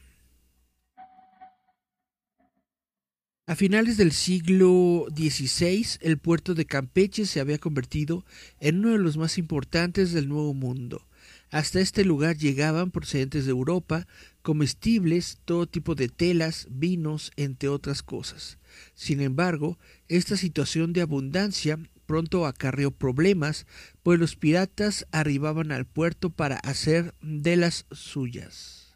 [3.47, 8.25] A finales del siglo XVI, el puerto de Campeche se había convertido
[8.61, 11.07] en uno de los más importantes del Nuevo Mundo.
[11.51, 14.07] Hasta este lugar llegaban procedentes de Europa
[14.41, 18.57] comestibles, todo tipo de telas, vinos, entre otras cosas.
[18.95, 19.79] Sin embargo,
[20.09, 23.67] esta situación de abundancia pronto acarreó problemas,
[24.03, 28.95] pues los piratas arribaban al puerto para hacer de las suyas.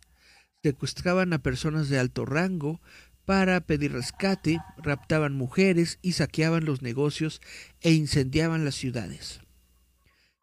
[0.62, 2.80] Secuestraban a personas de alto rango
[3.24, 7.40] para pedir rescate, raptaban mujeres y saqueaban los negocios
[7.80, 9.40] e incendiaban las ciudades.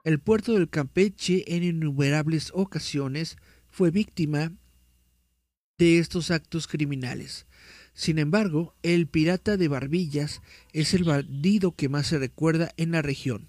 [0.04, 3.38] El puerto del Campeche en innumerables ocasiones
[3.68, 4.52] fue víctima
[5.80, 7.48] de estos actos criminales.
[7.96, 10.42] Sin embargo, el pirata de Barbillas
[10.74, 13.48] es el bandido que más se recuerda en la región.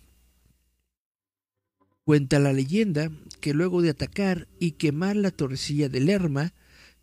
[2.04, 6.54] Cuenta la leyenda que luego de atacar y quemar la torrecilla de Lerma,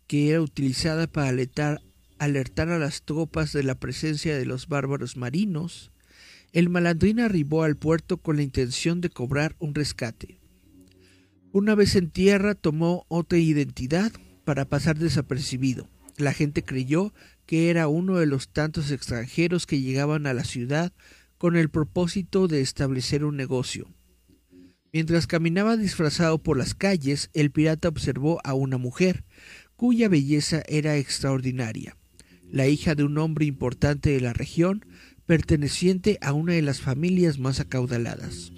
[0.06, 1.82] que era utilizada para alertar,
[2.18, 5.92] alertar a las tropas de la presencia de los bárbaros marinos,
[6.52, 10.40] el malandrín arribó al puerto con la intención de cobrar un rescate.
[11.52, 14.12] Una vez en tierra tomó otra identidad
[14.44, 15.88] para pasar desapercibido.
[16.16, 17.12] La gente creyó
[17.46, 20.92] que era uno de los tantos extranjeros que llegaban a la ciudad
[21.38, 23.92] con el propósito de establecer un negocio.
[24.92, 29.24] Mientras caminaba disfrazado por las calles, el pirata observó a una mujer,
[29.76, 31.96] cuya belleza era extraordinaria,
[32.50, 34.86] la hija de un hombre importante de la región,
[35.26, 38.52] perteneciente a una de las familias más acaudaladas.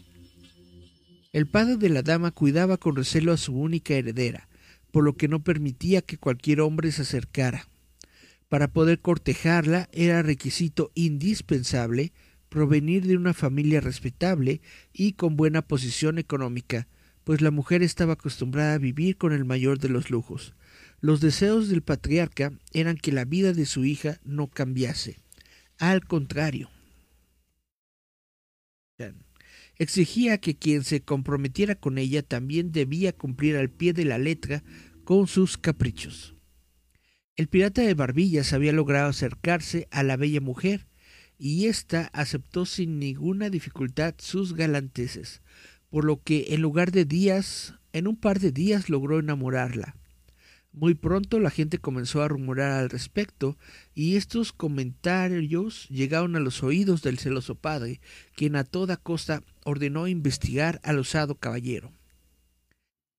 [1.32, 4.48] El padre de la dama cuidaba con recelo a su única heredera,
[4.90, 7.68] por lo que no permitía que cualquier hombre se acercara.
[8.48, 12.12] Para poder cortejarla era requisito indispensable
[12.48, 14.60] provenir de una familia respetable
[14.92, 16.86] y con buena posición económica,
[17.24, 20.54] pues la mujer estaba acostumbrada a vivir con el mayor de los lujos.
[21.00, 25.18] Los deseos del patriarca eran que la vida de su hija no cambiase.
[25.78, 26.70] Al contrario,
[29.76, 34.62] exigía que quien se comprometiera con ella también debía cumplir al pie de la letra
[35.04, 36.35] con sus caprichos.
[37.36, 40.86] El pirata de Barbillas había logrado acercarse a la bella mujer,
[41.38, 45.42] y ésta aceptó sin ninguna dificultad sus galanteses,
[45.90, 49.96] por lo que en lugar de días, en un par de días logró enamorarla.
[50.72, 53.58] Muy pronto la gente comenzó a rumorar al respecto,
[53.94, 58.00] y estos comentarios llegaron a los oídos del celoso padre,
[58.34, 61.92] quien a toda costa ordenó investigar al osado caballero.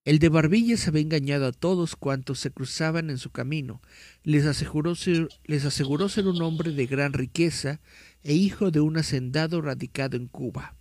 [0.08, 3.82] El de Barbillas había engañado a todos cuantos se cruzaban en su camino.
[4.22, 7.80] Les aseguró, ser, les aseguró ser un hombre de gran riqueza
[8.22, 10.76] e hijo de un hacendado radicado en Cuba.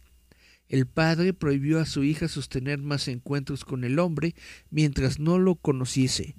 [0.69, 4.33] El padre prohibió a su hija sostener más encuentros con el hombre
[4.69, 6.35] mientras no lo conociese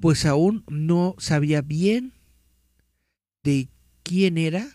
[0.00, 2.12] pues aún no sabía bien
[3.42, 3.68] de
[4.02, 4.68] quién era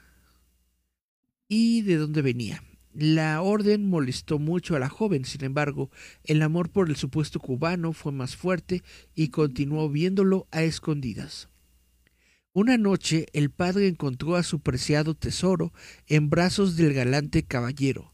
[1.47, 2.64] y de dónde venía.
[2.94, 5.89] La orden molestó mucho a la joven, sin embargo,
[6.24, 8.84] el amor por el supuesto cubano fue más fuerte
[9.16, 11.50] y continuó viéndolo a escondidas.
[12.54, 15.74] Una noche el padre encontró a su preciado tesoro
[16.08, 18.14] en brazos del galante caballero.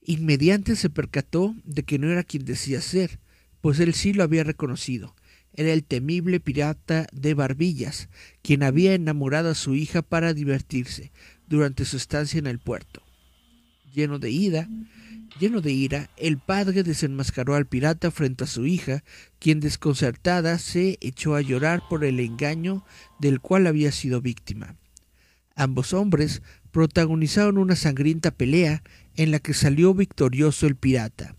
[0.00, 3.18] Inmediante se percató de que no era quien decía ser,
[3.60, 5.14] pues él sí lo había reconocido
[5.56, 8.08] era el temible pirata de Barbillas,
[8.42, 11.12] quien había enamorado a su hija para divertirse
[11.46, 13.03] durante su estancia en el puerto.
[13.94, 14.68] Lleno de ira,
[15.38, 19.04] lleno de ira, el padre desenmascaró al pirata frente a su hija,
[19.38, 22.84] quien desconcertada se echó a llorar por el engaño
[23.20, 24.74] del cual había sido víctima.
[25.54, 26.42] Ambos hombres
[26.72, 28.82] protagonizaron una sangrienta pelea
[29.14, 31.36] en la que salió victorioso el pirata.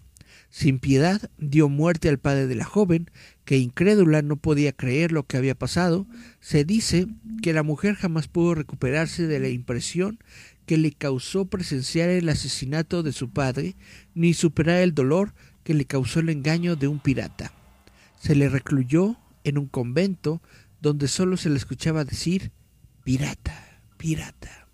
[0.50, 3.12] Sin piedad dio muerte al padre de la joven,
[3.44, 6.08] que incrédula no podía creer lo que había pasado.
[6.40, 7.08] Se dice
[7.42, 10.20] que la mujer jamás pudo recuperarse de la impresión
[10.66, 13.76] que le causó presenciar el asesinato de su padre,
[14.14, 17.52] ni superar el dolor que le causó el engaño de un pirata.
[18.20, 20.42] Se le recluyó en un convento
[20.82, 22.52] donde solo se le escuchaba decir
[23.04, 24.68] pirata, pirata.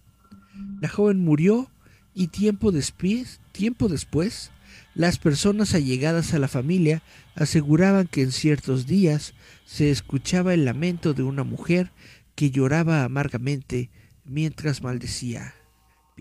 [0.79, 1.69] La joven murió
[2.13, 4.51] y tiempo después, tiempo después
[4.93, 7.01] las personas allegadas a la familia
[7.35, 9.33] aseguraban que en ciertos días
[9.65, 11.91] se escuchaba el lamento de una mujer
[12.35, 13.89] que lloraba amargamente
[14.25, 15.55] mientras maldecía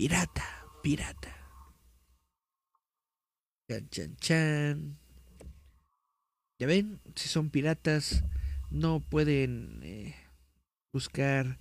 [0.01, 0.47] Pirata,
[0.83, 1.29] pirata.
[3.69, 4.99] Chan, chan, chan.
[6.59, 8.25] Ya ven, si son piratas,
[8.71, 10.15] no pueden eh,
[10.91, 11.61] buscar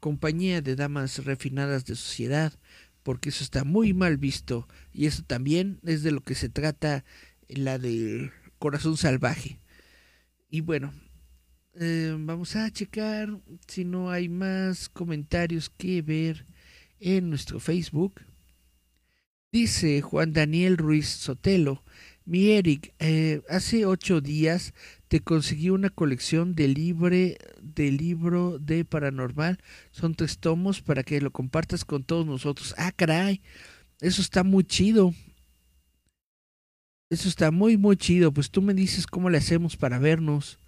[0.00, 2.58] compañía de damas refinadas de sociedad,
[3.04, 7.04] porque eso está muy mal visto y eso también es de lo que se trata
[7.46, 9.60] la del corazón salvaje.
[10.50, 10.92] Y bueno,
[11.74, 16.46] eh, vamos a checar si no hay más comentarios que ver
[17.00, 18.20] en nuestro Facebook.
[19.52, 21.82] Dice Juan Daniel Ruiz Sotelo,
[22.24, 24.74] Mi Eric, eh, hace ocho días
[25.08, 29.58] te conseguí una colección de libre de libro de paranormal.
[29.92, 32.74] Son tres tomos para que lo compartas con todos nosotros.
[32.76, 33.40] Ah, caray.
[34.00, 35.14] Eso está muy chido.
[37.08, 38.32] Eso está muy, muy chido.
[38.32, 40.58] Pues tú me dices cómo le hacemos para vernos.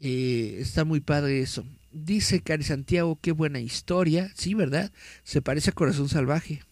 [0.00, 1.64] Eh, está muy padre eso.
[1.92, 4.30] Dice Cari Santiago, qué buena historia.
[4.34, 4.92] Sí, ¿verdad?
[5.22, 6.62] Se parece a Corazón Salvaje.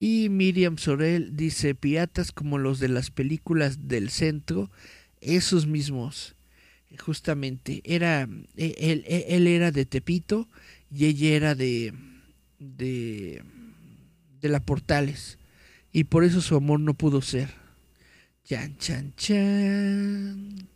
[0.00, 4.70] Y Miriam Sorel dice, piratas como los de las películas del centro,
[5.20, 6.36] esos mismos.
[6.98, 10.48] Justamente, era, e, él, e, él era de Tepito
[10.90, 11.92] y ella era de,
[12.58, 13.42] de,
[14.40, 15.38] de la Portales.
[15.92, 17.50] Y por eso su amor no pudo ser.
[18.44, 20.68] Chan, chan, chan.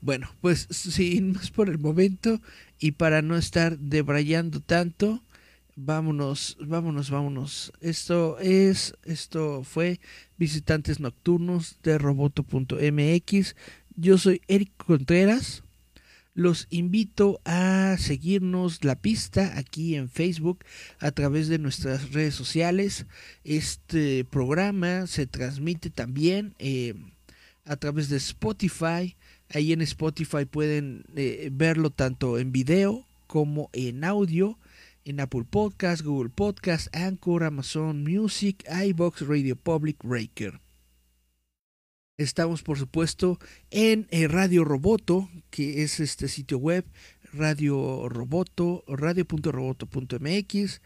[0.00, 2.40] Bueno, pues sin más por el momento
[2.78, 5.22] y para no estar debrayando tanto,
[5.76, 7.72] vámonos, vámonos, vámonos.
[7.80, 10.00] Esto es, esto fue
[10.36, 13.56] Visitantes Nocturnos de Roboto.mx.
[13.96, 15.62] Yo soy Eric Contreras.
[16.34, 20.64] Los invito a seguirnos la pista aquí en Facebook
[20.98, 23.04] a través de nuestras redes sociales.
[23.44, 26.94] Este programa se transmite también eh,
[27.66, 29.14] a través de Spotify.
[29.54, 34.58] Ahí en Spotify pueden eh, verlo tanto en video como en audio.
[35.04, 40.60] En Apple Podcast, Google Podcast, Anchor, Amazon Music, iBox, Radio Public, Breaker.
[42.18, 43.40] Estamos, por supuesto,
[43.70, 46.84] en eh, Radio Roboto, que es este sitio web,
[47.32, 50.80] Radio Roboto, radio.roboto.mx.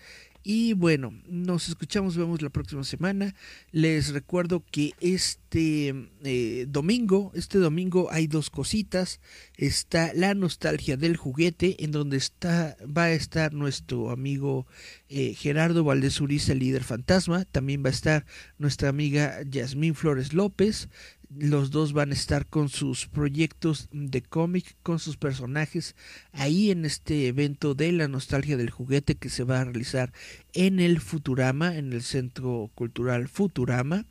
[0.48, 3.34] Y bueno, nos escuchamos, vemos la próxima semana.
[3.72, 5.92] Les recuerdo que este
[6.22, 9.18] eh, domingo, este domingo hay dos cositas.
[9.56, 14.68] Está la nostalgia del juguete, en donde está, va a estar nuestro amigo
[15.08, 17.44] eh, Gerardo Valdés Uriza, líder fantasma.
[17.46, 18.24] También va a estar
[18.56, 20.88] nuestra amiga Yasmín Flores López
[21.30, 25.96] los dos van a estar con sus proyectos de cómic, con sus personajes,
[26.32, 30.12] ahí en este evento de la nostalgia del juguete que se va a realizar
[30.52, 34.06] en el Futurama, en el Centro Cultural Futurama.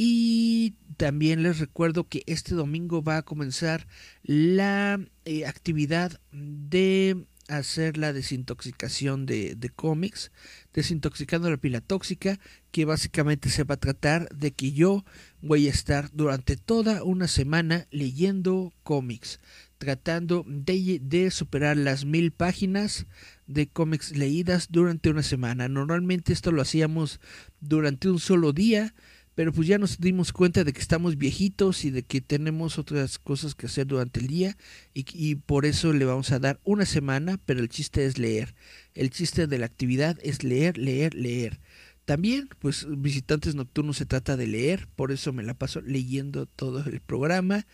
[0.00, 3.88] Y también les recuerdo que este domingo va a comenzar
[4.22, 10.30] la eh, actividad de hacer la desintoxicación de, de cómics,
[10.72, 12.38] desintoxicando la pila tóxica,
[12.70, 15.04] que básicamente se va a tratar de que yo
[15.40, 19.40] voy a estar durante toda una semana leyendo cómics,
[19.78, 23.06] tratando de, de superar las mil páginas
[23.46, 25.68] de cómics leídas durante una semana.
[25.68, 27.20] Normalmente esto lo hacíamos
[27.60, 28.94] durante un solo día,
[29.38, 33.20] pero pues ya nos dimos cuenta de que estamos viejitos y de que tenemos otras
[33.20, 34.56] cosas que hacer durante el día
[34.94, 38.56] y, por eso le vamos a dar una semana, pero el chiste es leer.
[38.94, 41.60] El chiste de la actividad es leer, leer, leer.
[42.04, 46.84] También, pues visitantes nocturnos se trata de leer, por eso me la paso leyendo todo
[46.84, 47.64] el programa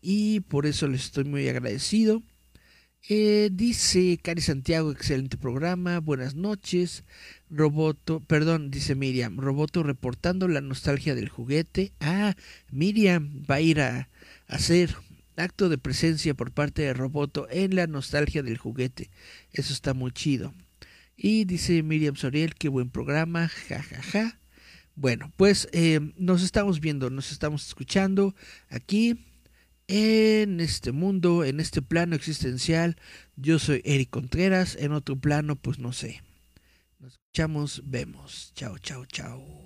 [0.00, 2.20] y por eso les estoy muy agradecido.
[3.08, 7.02] Eh, dice Cari Santiago, excelente programa, buenas noches.
[7.50, 11.92] Roboto, perdón, dice Miriam, Roboto reportando la nostalgia del juguete.
[11.98, 12.36] Ah,
[12.70, 14.08] Miriam va a ir a,
[14.46, 14.94] hacer
[15.36, 19.10] acto de presencia por parte de Roboto en la nostalgia del juguete.
[19.52, 20.54] Eso está muy chido.
[21.16, 24.02] Y dice Miriam Soriel, qué buen programa, jajaja.
[24.02, 24.38] Ja, ja.
[24.94, 28.36] Bueno, pues eh, nos estamos viendo, nos estamos escuchando
[28.68, 29.18] aquí
[29.92, 32.96] en este mundo, en este plano existencial.
[33.36, 36.22] Yo soy Eric Contreras, en otro plano, pues no sé.
[36.98, 38.52] Nos escuchamos, vemos.
[38.54, 39.61] Chao, chao, chao.